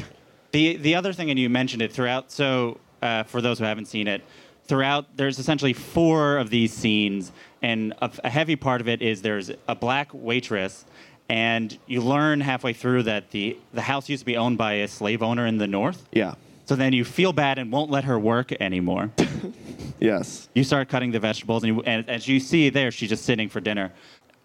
The 0.53 0.77
the 0.77 0.95
other 0.95 1.13
thing, 1.13 1.31
and 1.31 1.39
you 1.39 1.49
mentioned 1.51 1.83
it 1.83 1.91
throughout. 1.93 2.31
So 2.31 2.79
uh, 3.03 3.23
for 3.25 3.41
those 3.41 3.59
who 3.59 3.65
haven't 3.65 3.87
seen 3.87 4.07
it, 4.07 4.23
throughout 4.69 5.17
there's 5.17 5.39
essentially 5.39 5.73
four 5.73 6.37
of 6.39 6.51
these 6.51 6.73
scenes, 6.73 7.33
and 7.63 7.95
a, 8.01 8.11
a 8.23 8.31
heavy 8.31 8.55
part 8.57 8.81
of 8.81 8.89
it 8.89 9.03
is 9.03 9.23
there's 9.23 9.51
a 9.67 9.75
black 9.75 10.11
waitress, 10.13 10.85
and 11.29 11.77
you 11.87 12.01
learn 12.01 12.41
halfway 12.41 12.73
through 12.73 13.03
that 13.05 13.31
the 13.31 13.59
the 13.73 13.83
house 13.83 14.09
used 14.09 14.21
to 14.21 14.27
be 14.27 14.37
owned 14.37 14.59
by 14.59 14.75
a 14.75 14.89
slave 14.89 15.23
owner 15.23 15.47
in 15.47 15.59
the 15.59 15.67
north. 15.67 16.07
Yeah. 16.13 16.35
So 16.67 16.77
then 16.77 16.93
you 16.93 17.03
feel 17.05 17.33
bad 17.33 17.59
and 17.59 17.73
won't 17.73 17.91
let 17.91 18.05
her 18.05 18.19
work 18.19 18.53
anymore. 18.61 19.11
Yes. 20.01 20.49
you 20.55 20.63
start 20.63 20.89
cutting 20.89 21.11
the 21.11 21.19
vegetables, 21.19 21.65
and, 21.65 21.75
you, 21.77 21.83
and 21.83 22.09
as 22.09 22.29
you 22.29 22.39
see 22.39 22.71
there, 22.71 22.93
she's 22.93 23.09
just 23.09 23.25
sitting 23.25 23.49
for 23.49 23.59
dinner. 23.59 23.93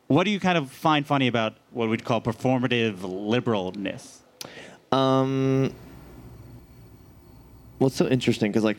What 0.07 0.23
do 0.23 0.31
you 0.31 0.39
kind 0.39 0.57
of 0.57 0.71
find 0.71 1.05
funny 1.05 1.27
about 1.27 1.57
what 1.69 1.89
we'd 1.89 2.03
call 2.03 2.21
performative 2.21 2.97
liberalness? 2.97 4.21
Um. 4.91 5.71
Well, 7.77 7.88
it's 7.88 7.95
so 7.95 8.07
interesting 8.07 8.51
because, 8.51 8.63
like, 8.63 8.77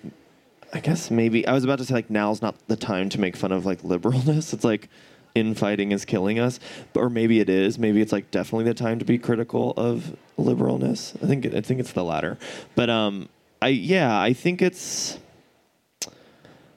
I 0.74 0.80
guess 0.80 1.08
maybe 1.08 1.46
I 1.46 1.52
was 1.52 1.62
about 1.62 1.78
to 1.78 1.84
say 1.84 1.94
like 1.94 2.10
now's 2.10 2.42
not 2.42 2.56
the 2.66 2.76
time 2.76 3.08
to 3.10 3.20
make 3.20 3.36
fun 3.36 3.52
of 3.52 3.64
like 3.64 3.82
liberalness. 3.82 4.52
It's 4.54 4.64
like 4.64 4.88
infighting 5.34 5.92
is 5.92 6.04
killing 6.04 6.38
us, 6.38 6.58
but, 6.92 7.00
or 7.00 7.10
maybe 7.10 7.40
it 7.40 7.48
is. 7.48 7.78
Maybe 7.78 8.00
it's 8.00 8.12
like 8.12 8.30
definitely 8.30 8.64
the 8.64 8.74
time 8.74 8.98
to 8.98 9.04
be 9.04 9.16
critical 9.16 9.72
of 9.76 10.16
liberalness. 10.36 11.16
I 11.22 11.26
think 11.28 11.46
I 11.46 11.60
think 11.60 11.78
it's 11.78 11.92
the 11.92 12.04
latter. 12.04 12.38
But 12.74 12.90
um, 12.90 13.28
I 13.62 13.68
yeah, 13.68 14.20
I 14.20 14.32
think 14.32 14.60
it's. 14.60 15.18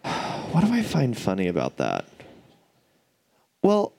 What 0.51 0.63
do 0.63 0.71
I 0.71 0.81
find 0.81 1.15
funny 1.15 1.49
about 1.49 1.75
that? 1.77 2.05
Well, 3.61 3.91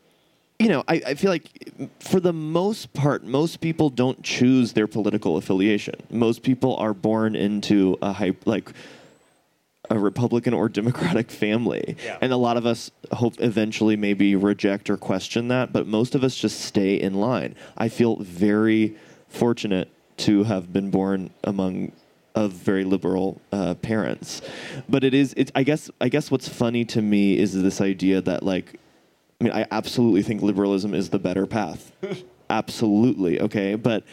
you 0.59 0.69
know, 0.69 0.83
I, 0.89 1.03
I 1.09 1.15
feel 1.15 1.31
like 1.31 1.71
for 2.01 2.21
the 2.21 2.33
most 2.33 2.95
part, 2.95 3.23
most 3.23 3.61
people 3.61 3.91
don't 3.91 4.23
choose 4.23 4.73
their 4.73 4.87
political 4.87 5.37
affiliation. 5.37 5.95
Most 6.11 6.43
people 6.43 6.75
are 6.77 6.95
born 6.95 7.37
into 7.37 7.99
a 8.01 8.13
hype, 8.15 8.47
like 8.47 8.73
a 9.91 9.99
Republican 9.99 10.55
or 10.55 10.69
Democratic 10.69 11.31
family. 11.31 11.97
Yeah. 12.05 12.19
And 12.21 12.33
a 12.33 12.37
lot 12.37 12.57
of 12.57 12.67
us 12.67 12.91
hope 13.13 13.35
eventually 13.39 13.97
maybe 13.97 14.37
reject 14.37 14.91
or 14.91 14.97
question 14.97 15.49
that, 15.49 15.73
but 15.73 15.87
most 15.87 16.15
of 16.15 16.23
us 16.23 16.37
just 16.37 16.61
stay 16.61 16.95
in 16.95 17.15
line. 17.15 17.55
I 17.77 17.89
feel 17.89 18.17
very 18.17 18.97
fortunate 19.29 19.91
to 20.19 20.45
have 20.45 20.73
been 20.73 20.91
born 20.91 21.31
among 21.45 21.93
of 22.35 22.53
very 22.53 22.85
liberal 22.85 23.41
uh, 23.53 23.75
parents. 23.75 24.43
But 24.89 25.05
it 25.05 25.15
is 25.15 25.35
it's 25.37 25.51
I 25.55 25.63
guess 25.63 25.91
I 26.01 26.09
guess 26.09 26.31
what's 26.31 26.49
funny 26.49 26.85
to 26.87 27.03
me 27.03 27.37
is 27.37 27.61
this 27.61 27.81
idea 27.81 28.21
that 28.23 28.43
like 28.43 28.79
I 29.41 29.45
mean 29.45 29.53
I 29.53 29.67
absolutely 29.71 30.23
think 30.23 30.43
liberalism 30.43 30.95
is 30.95 31.11
the 31.11 31.19
better 31.19 31.47
path. 31.47 31.93
absolutely, 32.51 33.41
okay? 33.41 33.75
But 33.75 34.05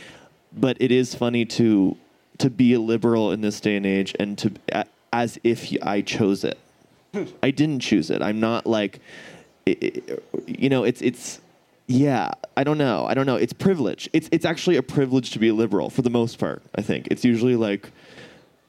but 0.53 0.77
it 0.79 0.91
is 0.91 1.13
funny 1.13 1.45
to 1.45 1.97
to 2.39 2.49
be 2.49 2.73
a 2.73 2.79
liberal 2.79 3.31
in 3.31 3.41
this 3.41 3.59
day 3.59 3.75
and 3.75 3.85
age 3.85 4.15
and 4.19 4.38
to 4.39 4.51
as 5.21 5.39
if 5.43 5.60
I 5.82 6.01
chose 6.01 6.43
it. 6.43 6.58
I 7.41 7.51
didn't 7.51 7.80
choose 7.80 8.10
it. 8.10 8.21
I'm 8.21 8.39
not 8.41 8.65
like, 8.67 8.99
i- 9.65 9.78
i- 9.82 10.01
you 10.45 10.67
know, 10.67 10.84
it's 10.84 11.01
it's, 11.01 11.39
yeah. 11.88 12.32
I 12.58 12.63
don't 12.65 12.78
know. 12.78 13.06
I 13.08 13.13
don't 13.13 13.25
know. 13.25 13.38
It's 13.38 13.54
privilege. 13.54 14.10
It's 14.12 14.28
it's 14.34 14.43
actually 14.45 14.75
a 14.75 14.84
privilege 14.84 15.32
to 15.32 15.39
be 15.39 15.47
a 15.47 15.54
liberal 15.54 15.89
for 15.89 16.01
the 16.01 16.10
most 16.10 16.38
part. 16.39 16.62
I 16.75 16.82
think 16.82 17.08
it's 17.10 17.23
usually 17.23 17.56
like, 17.56 17.89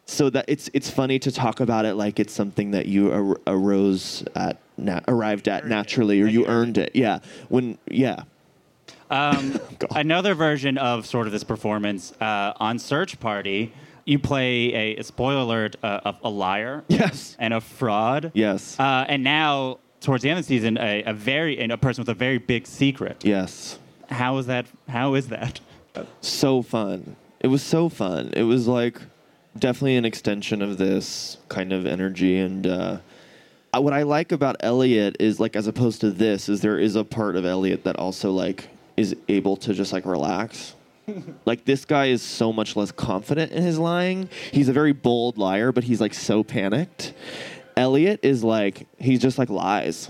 so 0.07 0.31
that 0.31 0.45
it's 0.47 0.71
it's 0.75 0.89
funny 0.89 1.19
to 1.19 1.33
talk 1.33 1.59
about 1.59 1.85
it 1.87 1.95
like 1.95 2.21
it's 2.21 2.33
something 2.33 2.71
that 2.71 2.87
you 2.87 3.11
ar- 3.13 3.41
arose 3.49 4.23
at, 4.37 4.59
na- 4.79 5.01
arrived 5.09 5.49
at 5.49 5.67
naturally, 5.67 6.23
or 6.23 6.29
you 6.29 6.47
earned 6.47 6.79
it. 6.79 6.93
Yeah. 6.95 7.19
When 7.49 7.79
yeah. 7.91 8.23
Um, 9.11 9.59
another 9.97 10.35
version 10.35 10.79
of 10.79 11.05
sort 11.07 11.27
of 11.27 11.33
this 11.33 11.45
performance 11.45 12.13
uh, 12.21 12.53
on 12.61 12.79
Search 12.79 13.19
Party, 13.19 13.73
you 14.07 14.19
play 14.19 14.97
a, 14.97 15.03
spoiler 15.03 15.40
alert, 15.42 15.77
uh, 15.83 16.01
of 16.05 16.16
a 16.25 16.31
liar 16.31 16.85
Yes. 16.88 17.37
and 17.38 17.53
a 17.53 17.61
fraud. 17.61 18.31
Yes. 18.35 18.79
Uh, 18.81 19.05
and 19.09 19.23
now, 19.23 19.79
towards 20.01 20.23
the 20.23 20.31
end 20.31 20.38
of 20.38 20.45
the 20.47 20.49
season, 20.49 20.79
a, 20.79 21.03
a 21.03 21.12
very 21.12 21.59
and 21.59 21.71
a 21.73 21.77
person 21.77 22.01
with 22.03 22.09
a 22.09 22.14
very 22.14 22.38
big 22.38 22.66
secret. 22.66 23.23
yes. 23.25 23.79
How 24.09 24.38
is 24.38 24.47
that? 24.47 24.66
How 24.88 25.14
is 25.14 25.29
that? 25.29 25.59
so 26.21 26.62
fun. 26.62 27.16
It 27.40 27.49
was 27.49 27.62
so 27.62 27.88
fun. 27.88 28.31
It 28.37 28.45
was 28.45 28.69
like 28.69 29.01
definitely 29.59 29.97
an 29.97 30.05
extension 30.05 30.62
of 30.62 30.79
this 30.79 31.38
kind 31.49 31.73
of 31.73 31.87
energy 31.87 32.38
and 32.38 32.66
uh, 32.66 32.99
uh, 33.75 33.81
what 33.81 33.92
I 33.92 34.03
like 34.05 34.31
about 34.33 34.57
Elliot 34.61 35.16
is 35.19 35.40
like 35.40 35.57
as 35.57 35.66
opposed 35.66 36.01
to 36.03 36.11
this 36.11 36.49
is 36.49 36.61
there 36.61 36.79
is 36.79 36.95
a 36.95 37.03
part 37.05 37.35
of 37.37 37.45
Elliot 37.45 37.83
that 37.85 37.97
also 37.97 38.31
like 38.31 38.69
is 38.97 39.16
able 39.29 39.57
to 39.57 39.75
just 39.75 39.92
like 39.92 40.07
relax. 40.07 40.75
Like 41.45 41.64
this 41.64 41.85
guy 41.85 42.07
is 42.07 42.23
so 42.23 42.53
much 42.53 42.77
less 42.77 42.92
confident 42.92 43.53
in 43.53 43.62
his 43.62 43.79
lying. 43.79 44.29
He's 44.53 44.69
a 44.69 44.73
very 44.73 44.92
bold 44.92 45.38
liar, 45.38 45.73
but 45.73 45.85
he's 45.85 46.01
like 46.01 46.14
so 46.14 46.42
panicked. 46.42 47.14
Elliot 47.77 48.21
is 48.23 48.42
like 48.42 48.87
he's 48.99 49.21
just 49.21 49.38
like 49.38 49.51
lies 49.51 50.09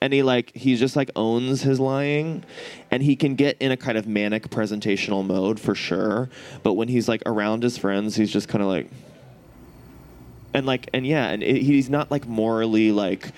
and 0.00 0.12
he 0.12 0.22
like 0.22 0.54
he 0.56 0.76
just 0.76 0.96
like 0.96 1.10
owns 1.16 1.62
his 1.62 1.78
lying 1.78 2.44
and 2.90 3.02
he 3.02 3.16
can 3.16 3.34
get 3.34 3.56
in 3.60 3.70
a 3.70 3.76
kind 3.76 3.98
of 3.98 4.06
manic 4.06 4.48
presentational 4.48 5.24
mode 5.24 5.60
for 5.60 5.74
sure 5.74 6.28
but 6.62 6.74
when 6.74 6.88
he's 6.88 7.08
like 7.08 7.22
around 7.26 7.62
his 7.62 7.76
friends 7.76 8.16
he's 8.16 8.32
just 8.32 8.48
kind 8.48 8.62
of 8.62 8.68
like 8.68 8.88
and 10.54 10.66
like 10.66 10.88
and 10.94 11.06
yeah 11.06 11.28
and 11.28 11.42
it, 11.42 11.62
he's 11.62 11.90
not 11.90 12.10
like 12.10 12.26
morally 12.26 12.92
like 12.92 13.32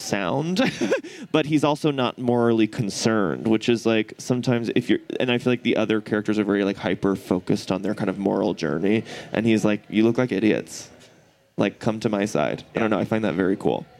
sound 0.00 0.60
but 1.32 1.46
he's 1.46 1.64
also 1.64 1.90
not 1.90 2.18
morally 2.18 2.68
concerned 2.68 3.48
which 3.48 3.68
is 3.68 3.84
like 3.84 4.14
sometimes 4.16 4.70
if 4.76 4.88
you're 4.88 5.00
and 5.18 5.30
i 5.30 5.38
feel 5.38 5.52
like 5.52 5.64
the 5.64 5.76
other 5.76 6.00
characters 6.00 6.38
are 6.38 6.44
very 6.44 6.62
like 6.62 6.76
hyper 6.76 7.16
focused 7.16 7.72
on 7.72 7.82
their 7.82 7.94
kind 7.96 8.08
of 8.08 8.16
moral 8.16 8.54
journey 8.54 9.02
and 9.32 9.44
he's 9.44 9.64
like 9.64 9.82
you 9.88 10.04
look 10.04 10.16
like 10.18 10.30
idiots. 10.32 10.88
Like 11.56 11.80
come 11.80 11.98
to 12.00 12.08
my 12.08 12.24
side. 12.24 12.62
I 12.76 12.78
don't 12.78 12.90
know 12.90 13.00
i 13.00 13.04
find 13.04 13.24
that 13.24 13.34
very 13.34 13.56
cool. 13.56 13.84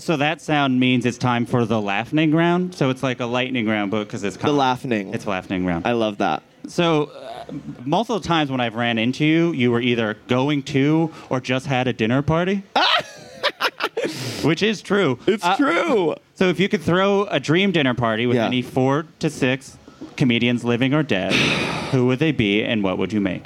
So 0.00 0.16
that 0.16 0.40
sound 0.40 0.78
means 0.78 1.04
it's 1.04 1.18
time 1.18 1.44
for 1.44 1.64
the 1.66 1.80
laughing 1.80 2.32
round. 2.32 2.74
So 2.74 2.88
it's 2.88 3.02
like 3.02 3.18
a 3.18 3.26
lightning 3.26 3.66
round, 3.66 3.90
but 3.90 4.04
because 4.04 4.22
it's 4.22 4.36
the 4.36 4.52
laughing. 4.52 5.12
It's 5.12 5.26
laughing 5.26 5.66
round. 5.66 5.86
i 5.86 5.92
love 5.92 6.18
that 6.18 6.42
So, 6.68 7.04
uh, 7.06 7.52
multiple 7.84 8.20
times 8.20 8.50
when 8.50 8.60
I've 8.60 8.74
ran 8.74 8.98
into 8.98 9.24
you, 9.24 9.52
you 9.52 9.70
were 9.70 9.80
either 9.80 10.14
going 10.28 10.62
to 10.64 11.12
or 11.30 11.40
just 11.40 11.66
had 11.66 11.88
a 11.88 11.92
dinner 11.92 12.22
party. 12.22 12.62
Which 14.42 14.62
is 14.62 14.82
true. 14.82 15.18
It's 15.26 15.44
Uh, 15.44 15.56
true. 15.56 16.14
So, 16.34 16.48
if 16.48 16.60
you 16.60 16.68
could 16.68 16.82
throw 16.82 17.24
a 17.24 17.40
dream 17.40 17.72
dinner 17.72 17.94
party 17.94 18.26
with 18.26 18.36
Yeah. 18.36 18.46
any 18.46 18.62
four 18.62 19.06
to 19.18 19.30
six 19.30 19.76
comedians 20.16 20.62
living 20.64 20.94
or 20.94 21.02
dead, 21.02 21.32
who 21.90 22.06
would 22.06 22.18
they 22.18 22.32
be 22.32 22.62
and 22.62 22.82
what 22.84 22.98
would 22.98 23.12
you 23.12 23.20
make? 23.20 23.44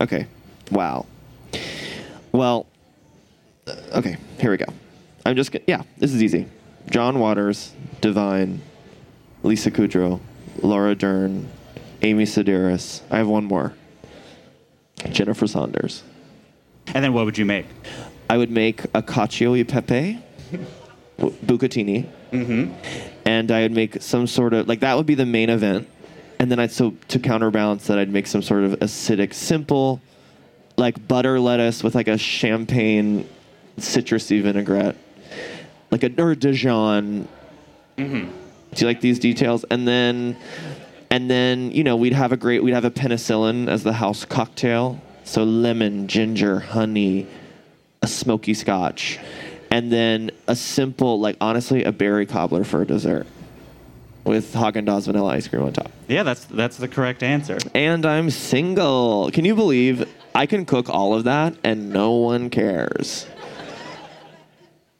Okay. 0.00 0.26
Wow. 0.70 1.06
Well, 2.32 2.66
uh, 3.66 3.74
okay, 3.98 4.16
here 4.38 4.50
we 4.52 4.56
go. 4.56 4.66
I'm 5.26 5.36
just 5.36 5.54
yeah, 5.66 5.82
this 5.98 6.14
is 6.14 6.22
easy. 6.22 6.46
John 6.88 7.18
Waters, 7.18 7.72
Divine, 8.00 8.62
Lisa 9.42 9.70
Kudrow, 9.70 10.20
Laura 10.62 10.94
Dern, 10.94 11.48
Amy 12.02 12.24
Sedaris. 12.24 13.02
I 13.10 13.18
have 13.18 13.28
one 13.28 13.44
more. 13.44 13.74
Jennifer 15.10 15.46
Saunders. 15.46 16.02
And 16.94 17.04
then 17.04 17.12
what 17.12 17.24
would 17.24 17.38
you 17.38 17.44
make? 17.44 17.66
I 18.28 18.36
would 18.36 18.50
make 18.50 18.84
a 18.94 19.02
cacio 19.02 19.56
e 19.56 19.64
pepe, 19.64 20.18
bucatini, 21.18 22.08
mm-hmm. 22.30 22.72
and 23.24 23.50
I 23.50 23.62
would 23.62 23.72
make 23.72 24.00
some 24.02 24.26
sort 24.26 24.54
of 24.54 24.68
like 24.68 24.80
that 24.80 24.96
would 24.96 25.06
be 25.06 25.14
the 25.14 25.26
main 25.26 25.50
event, 25.50 25.88
and 26.38 26.50
then 26.50 26.58
I'd 26.58 26.70
so 26.70 26.94
to 27.08 27.18
counterbalance 27.18 27.86
that 27.88 27.98
I'd 27.98 28.10
make 28.10 28.26
some 28.26 28.42
sort 28.42 28.64
of 28.64 28.72
acidic, 28.80 29.34
simple, 29.34 30.00
like 30.76 31.06
butter 31.08 31.40
lettuce 31.40 31.82
with 31.82 31.94
like 31.94 32.08
a 32.08 32.18
champagne 32.18 33.28
citrusy 33.78 34.42
vinaigrette, 34.42 34.96
like 35.90 36.02
a 36.02 36.22
or 36.22 36.34
Dijon. 36.34 37.28
Mm-hmm. 37.96 38.30
Do 38.74 38.80
you 38.80 38.86
like 38.86 39.00
these 39.00 39.18
details? 39.18 39.64
And 39.70 39.86
then, 39.88 40.36
and 41.10 41.30
then 41.30 41.70
you 41.72 41.84
know 41.84 41.96
we'd 41.96 42.12
have 42.12 42.32
a 42.32 42.36
great 42.36 42.62
we'd 42.62 42.74
have 42.74 42.84
a 42.84 42.90
penicillin 42.90 43.68
as 43.68 43.82
the 43.82 43.92
house 43.92 44.24
cocktail. 44.24 45.00
So 45.24 45.44
lemon, 45.44 46.08
ginger, 46.08 46.60
honey, 46.60 47.26
a 48.02 48.06
smoky 48.06 48.54
scotch, 48.54 49.18
and 49.70 49.92
then 49.92 50.30
a 50.48 50.56
simple 50.56 51.20
like 51.20 51.36
honestly 51.40 51.84
a 51.84 51.92
berry 51.92 52.26
cobbler 52.26 52.64
for 52.64 52.82
a 52.82 52.86
dessert 52.86 53.26
with 54.24 54.52
Haagen 54.54 54.86
Dazs 54.86 55.06
vanilla 55.06 55.32
ice 55.32 55.48
cream 55.48 55.62
on 55.62 55.72
top. 55.72 55.90
Yeah, 56.08 56.22
that's 56.22 56.44
that's 56.46 56.76
the 56.76 56.88
correct 56.88 57.22
answer. 57.22 57.58
And 57.74 58.06
I'm 58.06 58.30
single. 58.30 59.30
Can 59.32 59.44
you 59.44 59.54
believe 59.54 60.08
I 60.34 60.46
can 60.46 60.64
cook 60.64 60.88
all 60.88 61.14
of 61.14 61.24
that 61.24 61.54
and 61.64 61.90
no 61.90 62.12
one 62.12 62.50
cares? 62.50 63.26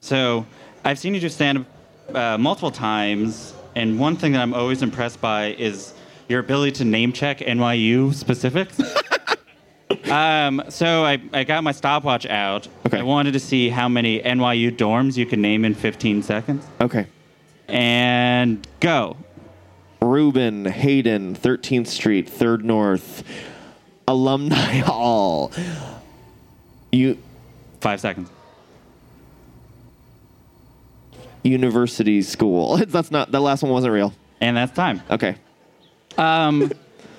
So 0.01 0.47
I've 0.85 0.99
seen 0.99 1.15
you 1.15 1.21
do 1.21 1.29
stand 1.29 1.59
up 1.59 2.17
uh, 2.17 2.39
multiple 2.39 2.71
times, 2.71 3.55
and 3.77 3.99
one 4.01 4.17
thing 4.17 4.33
that 4.33 4.41
I'm 4.41 4.55
always 4.55 4.83
impressed 4.83 5.21
by 5.21 5.55
is 5.55 5.95
your 6.31 6.41
ability 6.41 6.73
to 6.73 6.85
name 6.85 7.13
check 7.13 7.39
NYU 7.39 8.15
specifics. 8.15 8.81
um, 10.11 10.63
so 10.69 11.05
I, 11.05 11.21
I 11.33 11.45
got 11.45 11.65
my 11.65 11.73
stopwatch 11.73 12.25
out. 12.27 12.69
Okay. 12.87 13.01
I 13.01 13.03
wanted 13.03 13.33
to 13.33 13.41
see 13.41 13.69
how 13.69 13.89
many 13.89 14.21
NYU 14.21 14.75
dorms 14.75 15.17
you 15.17 15.27
can 15.27 15.43
name 15.43 15.65
in 15.65 15.75
15 15.75 16.23
seconds. 16.23 16.65
Okay. 16.81 17.07
And 17.69 18.67
go. 18.79 19.17
Rubin, 20.01 20.65
Hayden, 20.65 21.35
13th 21.35 21.89
Street, 21.89 22.29
3rd 22.29 22.63
North, 22.63 23.25
Alumni 24.09 24.79
Hall. 24.79 25.53
You 26.93 27.19
Five 27.81 28.01
seconds. 28.01 28.31
University 31.43 32.21
School. 32.23 32.77
That's 32.87 33.11
not 33.11 33.33
the 33.33 33.41
last 33.41 33.63
one 33.63 33.73
wasn't 33.73 33.95
real. 33.95 34.13
And 34.43 34.57
that's 34.57 34.73
time. 34.73 35.03
Okay. 35.11 35.37
Um, 36.19 36.71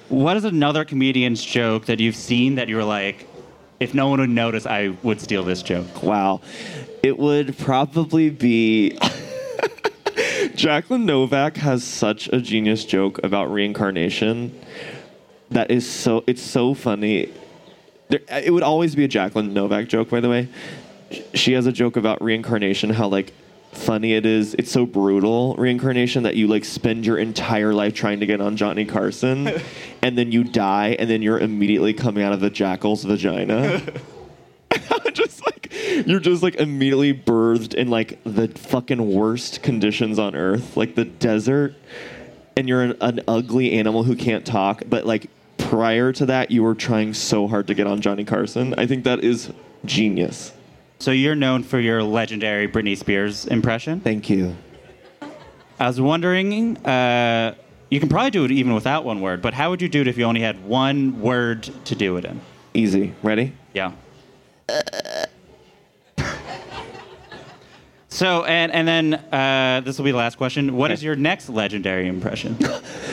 what 0.10 0.38
is 0.38 0.44
another 0.44 0.86
comedian's 0.86 1.44
joke 1.44 1.86
that 1.86 2.00
you've 2.00 2.16
seen 2.16 2.56
that 2.56 2.70
you're 2.70 2.84
like, 2.84 3.28
if 3.80 3.94
no 3.94 4.10
one 4.10 4.20
would 4.20 4.30
notice, 4.30 4.66
I 4.66 4.96
would 5.04 5.22
steal 5.22 5.44
this 5.44 5.64
joke? 5.64 6.04
Wow. 6.04 6.42
It 7.02 7.18
would 7.18 7.58
probably 7.58 8.30
be 8.30 8.98
Jacqueline 10.56 11.06
Novak 11.06 11.58
has 11.58 11.84
such 11.84 12.28
a 12.28 12.42
genius 12.42 12.86
joke 12.86 13.20
about 13.24 13.52
reincarnation 13.52 14.60
that 15.50 15.72
is 15.72 15.90
so 15.90 16.24
it's 16.28 16.42
so 16.42 16.74
funny. 16.74 17.32
There, 18.10 18.22
it 18.30 18.52
would 18.52 18.64
always 18.64 18.96
be 18.96 19.04
a 19.04 19.08
Jacqueline 19.08 19.54
Novak 19.54 19.88
joke, 19.88 20.10
by 20.10 20.20
the 20.20 20.30
way. 20.30 20.48
She 21.34 21.54
has 21.54 21.66
a 21.66 21.72
joke 21.72 21.98
about 21.98 22.22
reincarnation, 22.22 22.90
how 22.90 23.08
like 23.08 23.34
funny 23.72 24.14
it 24.14 24.26
is. 24.26 24.54
It's 24.56 24.72
so 24.72 24.86
brutal 24.86 25.56
reincarnation 25.56 26.24
that 26.24 26.36
you 26.36 26.48
like 26.48 26.66
spend 26.66 27.06
your 27.06 27.18
entire 27.18 27.74
life 27.74 27.94
trying 27.94 28.20
to 28.20 28.26
get 28.26 28.42
on 28.42 28.58
Johnny 28.58 28.86
Carson, 28.86 29.50
and 30.02 30.18
then 30.18 30.32
you 30.32 30.44
die, 30.44 30.96
and 31.00 31.10
then 31.10 31.22
you're 31.22 31.40
immediately 31.40 31.94
coming 31.94 32.24
out 32.24 32.34
of 32.34 32.40
the 32.40 32.50
jackal's 32.50 33.04
vagina. 33.04 33.82
just 35.14 35.46
like 35.46 35.74
you're 36.06 36.20
just 36.20 36.44
like 36.44 36.56
immediately 36.56 37.14
birthed 37.14 37.74
in 37.74 37.90
like 37.90 38.20
the 38.24 38.48
fucking 38.48 39.14
worst 39.14 39.62
conditions 39.62 40.20
on 40.20 40.36
earth, 40.36 40.78
like 40.78 40.96
the 40.96 41.06
desert, 41.06 41.76
and 42.56 42.68
you're 42.68 42.82
an, 42.82 42.98
an 43.02 43.22
ugly 43.28 43.74
animal 43.74 44.04
who 44.04 44.16
can't 44.16 44.46
talk. 44.46 44.84
But 44.88 45.06
like 45.06 45.30
prior 45.58 46.12
to 46.14 46.26
that, 46.28 46.52
you 46.52 46.64
were 46.64 46.76
trying 46.76 47.14
so 47.14 47.48
hard 47.48 47.68
to 47.68 47.74
get 47.74 47.88
on 47.88 48.02
Johnny 48.02 48.24
Carson. 48.24 48.74
I 48.78 48.86
think 48.88 49.04
that 49.04 49.24
is 49.24 49.52
genius. 49.86 50.54
So 51.02 51.10
you're 51.10 51.34
known 51.34 51.64
for 51.64 51.80
your 51.80 52.04
legendary 52.04 52.68
Britney 52.68 52.96
Spears 52.96 53.48
impression. 53.48 54.02
Thank 54.02 54.30
you. 54.30 54.56
I 55.80 55.88
was 55.88 56.00
wondering, 56.00 56.78
uh, 56.86 57.56
you 57.90 58.00
can 58.00 58.08
probably 58.08 58.30
do 58.30 58.46
it 58.46 58.52
even 58.52 58.76
without 58.76 59.04
one 59.04 59.20
word, 59.20 59.42
but 59.42 59.56
how 59.56 59.72
would 59.72 59.82
you 59.82 59.90
do 59.90 60.02
it 60.02 60.08
if 60.08 60.16
you 60.16 60.26
only 60.26 60.42
had 60.42 60.64
one 60.64 61.20
word 61.20 61.64
to 61.86 61.96
do 61.96 62.18
it 62.18 62.26
in? 62.26 62.40
Easy. 62.76 63.16
Ready? 63.24 63.54
Yeah. 63.74 63.94
So 68.10 68.44
and 68.46 68.72
and 68.72 68.88
then 68.88 69.14
uh, 69.16 69.82
this 69.84 69.98
will 69.98 70.06
be 70.06 70.12
the 70.12 70.18
last 70.18 70.38
question. 70.38 70.78
What 70.78 70.92
is 70.92 71.00
Okay. 71.00 71.08
your 71.08 71.16
next 71.16 71.50
legendary 71.50 72.08
impression 72.08 72.60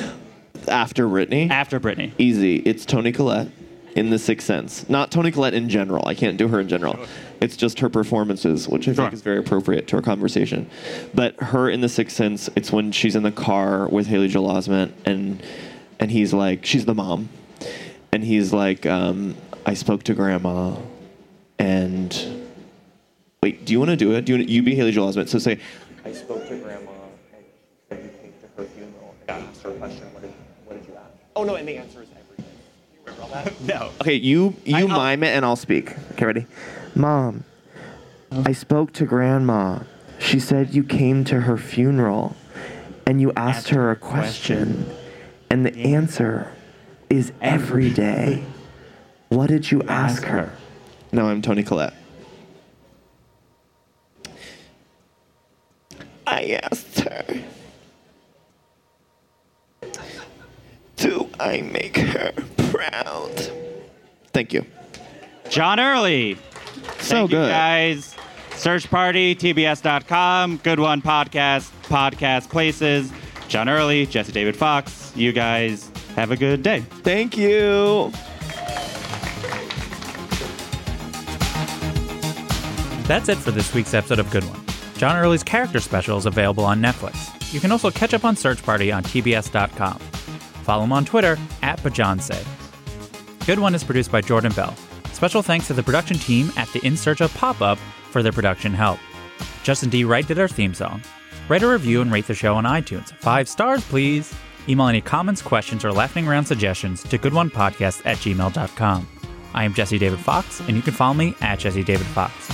After 0.68 1.06
Britney? 1.08 1.48
after 1.50 1.80
Britney? 1.80 2.12
Easy. 2.18 2.56
It's 2.56 2.84
Toni 2.84 3.12
Collette 3.12 3.48
in 3.96 4.10
The 4.10 4.18
Sixth 4.18 4.46
Sense. 4.46 4.86
Not 4.90 5.10
Toni 5.10 5.30
Collette 5.30 5.54
in 5.54 5.70
general. 5.70 6.06
I 6.06 6.14
can't 6.14 6.36
do 6.36 6.48
her 6.48 6.60
in 6.60 6.68
general. 6.68 6.98
It's 7.40 7.56
just 7.56 7.78
her 7.80 7.88
performances, 7.88 8.68
which 8.68 8.88
I 8.88 8.92
Sure. 8.94 9.04
think 9.04 9.14
is 9.14 9.22
very 9.22 9.38
appropriate 9.38 9.86
to 9.88 9.96
our 9.96 10.02
conversation. 10.02 10.68
But 11.14 11.36
her 11.40 11.68
in 11.70 11.80
The 11.80 11.88
Sixth 11.88 12.16
Sense, 12.16 12.50
it's 12.56 12.72
when 12.72 12.90
she's 12.92 13.14
in 13.14 13.22
the 13.22 13.30
car 13.32 13.86
with 13.88 14.06
Haley 14.08 14.28
Joel 14.28 14.50
Osment, 14.52 14.92
and 15.04 15.42
and 16.00 16.10
he's 16.10 16.32
like, 16.32 16.64
she's 16.64 16.84
the 16.84 16.94
mom, 16.94 17.28
and 18.12 18.22
he's 18.24 18.52
like, 18.52 18.86
um, 18.86 19.34
I 19.66 19.74
spoke 19.74 20.02
to 20.04 20.14
grandma, 20.14 20.76
and 21.58 22.46
wait, 23.42 23.64
do 23.64 23.72
you 23.72 23.78
want 23.78 23.90
to 23.90 23.96
do 23.96 24.12
it? 24.12 24.24
Do 24.24 24.36
you, 24.36 24.44
you 24.44 24.62
be 24.62 24.74
Haley 24.74 24.92
Joel 24.92 25.12
Osment? 25.12 25.28
So 25.28 25.38
say, 25.38 25.58
I 26.04 26.12
spoke 26.12 26.46
to 26.48 26.56
grandma, 26.58 26.90
and 27.32 27.42
she 27.44 27.88
said 27.88 28.02
you 28.04 28.10
came 28.20 28.32
to 28.40 28.62
her 28.62 28.68
funeral, 28.68 29.14
and 29.28 29.30
I 29.30 29.40
asked 29.48 29.62
her 29.62 29.70
a 29.70 29.74
question. 29.74 30.04
What 30.12 30.22
did, 30.22 30.32
what 30.66 30.80
did 30.80 30.88
you 30.88 30.94
ask? 30.96 31.06
Oh 31.36 31.44
no, 31.44 31.54
and 31.56 31.66
the 31.68 31.76
answer 31.76 32.02
is 32.02 32.08
everything. 32.10 32.52
You 32.94 33.00
remember 33.04 33.22
all 33.22 33.28
that? 33.44 33.60
No. 33.60 33.90
Okay, 34.00 34.14
you 34.14 34.54
you 34.64 34.76
I- 34.76 34.82
mime 34.86 35.22
it 35.22 35.28
and 35.36 35.44
I'll 35.44 35.56
speak. 35.56 35.92
Okay, 36.12 36.24
ready? 36.26 36.46
Mom, 36.98 37.44
I 38.32 38.50
spoke 38.52 38.92
to 38.94 39.06
grandma. 39.06 39.78
She 40.18 40.40
said 40.40 40.74
you 40.74 40.82
came 40.82 41.24
to 41.26 41.42
her 41.42 41.56
funeral 41.56 42.34
and 43.06 43.20
you 43.20 43.32
asked 43.36 43.68
her 43.68 43.92
a 43.92 43.96
question. 43.96 44.84
And 45.48 45.64
the 45.64 45.76
answer 45.76 46.52
is 47.08 47.32
every 47.40 47.88
day. 47.88 48.42
What 49.28 49.46
did 49.46 49.70
you 49.70 49.82
ask 49.84 50.24
her? 50.24 50.52
No, 51.12 51.28
I'm 51.28 51.40
Toni 51.40 51.62
Collette. 51.62 51.94
I 56.26 56.58
asked 56.64 57.00
her, 57.00 57.24
Do 60.96 61.30
I 61.38 61.60
make 61.60 61.96
her 61.96 62.32
proud? 62.72 63.52
Thank 64.32 64.52
you. 64.52 64.66
John 65.48 65.78
Early. 65.78 66.36
So 67.00 67.14
Thank 67.16 67.30
you 67.30 67.36
good. 67.38 67.48
guys. 67.50 68.14
Search 68.54 68.90
Party, 68.90 69.34
TBS.com, 69.36 70.56
Good 70.58 70.80
One 70.80 71.00
Podcast, 71.00 71.70
Podcast 71.84 72.50
Places. 72.50 73.12
John 73.46 73.68
Early, 73.68 74.04
Jesse 74.04 74.32
David 74.32 74.56
Fox. 74.56 75.12
You 75.16 75.32
guys 75.32 75.90
have 76.16 76.30
a 76.32 76.36
good 76.36 76.62
day. 76.62 76.80
Thank 77.02 77.36
you. 77.38 78.12
That's 83.06 83.30
it 83.30 83.38
for 83.38 83.50
this 83.52 83.72
week's 83.72 83.94
episode 83.94 84.18
of 84.18 84.30
Good 84.30 84.44
One. 84.44 84.60
John 84.98 85.16
Early's 85.16 85.42
character 85.42 85.80
special 85.80 86.18
is 86.18 86.26
available 86.26 86.64
on 86.64 86.82
Netflix. 86.82 87.32
You 87.54 87.60
can 87.60 87.72
also 87.72 87.90
catch 87.90 88.12
up 88.12 88.24
on 88.24 88.36
Search 88.36 88.62
Party 88.62 88.92
on 88.92 89.02
TBS.com. 89.02 89.98
Follow 90.64 90.84
him 90.84 90.92
on 90.92 91.06
Twitter 91.06 91.38
at 91.62 91.78
bejohnce. 91.78 92.44
Good 93.46 93.58
One 93.60 93.74
is 93.74 93.82
produced 93.82 94.12
by 94.12 94.20
Jordan 94.20 94.52
Bell. 94.52 94.74
Special 95.18 95.42
thanks 95.42 95.66
to 95.66 95.72
the 95.72 95.82
production 95.82 96.16
team 96.16 96.52
at 96.56 96.68
the 96.68 96.78
In 96.86 96.96
Search 96.96 97.20
of 97.20 97.34
Pop 97.34 97.60
Up 97.60 97.76
for 98.12 98.22
their 98.22 98.30
production 98.30 98.72
help. 98.72 99.00
Justin 99.64 99.90
D. 99.90 100.04
Wright 100.04 100.24
did 100.24 100.38
our 100.38 100.46
theme 100.46 100.72
song. 100.72 101.02
Write 101.48 101.64
a 101.64 101.68
review 101.68 102.02
and 102.02 102.12
rate 102.12 102.28
the 102.28 102.34
show 102.36 102.54
on 102.54 102.62
iTunes. 102.62 103.12
Five 103.14 103.48
stars, 103.48 103.82
please. 103.82 104.32
Email 104.68 104.86
any 104.86 105.00
comments, 105.00 105.42
questions, 105.42 105.84
or 105.84 105.90
laughing 105.90 106.28
around 106.28 106.44
suggestions 106.44 107.02
to 107.02 107.18
goodonepodcast 107.18 108.02
at 108.04 108.18
gmail.com. 108.18 109.08
I 109.54 109.64
am 109.64 109.74
Jesse 109.74 109.98
David 109.98 110.20
Fox, 110.20 110.60
and 110.60 110.76
you 110.76 110.82
can 110.82 110.94
follow 110.94 111.14
me 111.14 111.34
at 111.40 111.58
Jesse 111.58 111.82
David 111.82 112.06
Fox. 112.06 112.46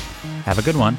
Have 0.46 0.58
a 0.58 0.62
good 0.62 0.76
one. 0.76 0.96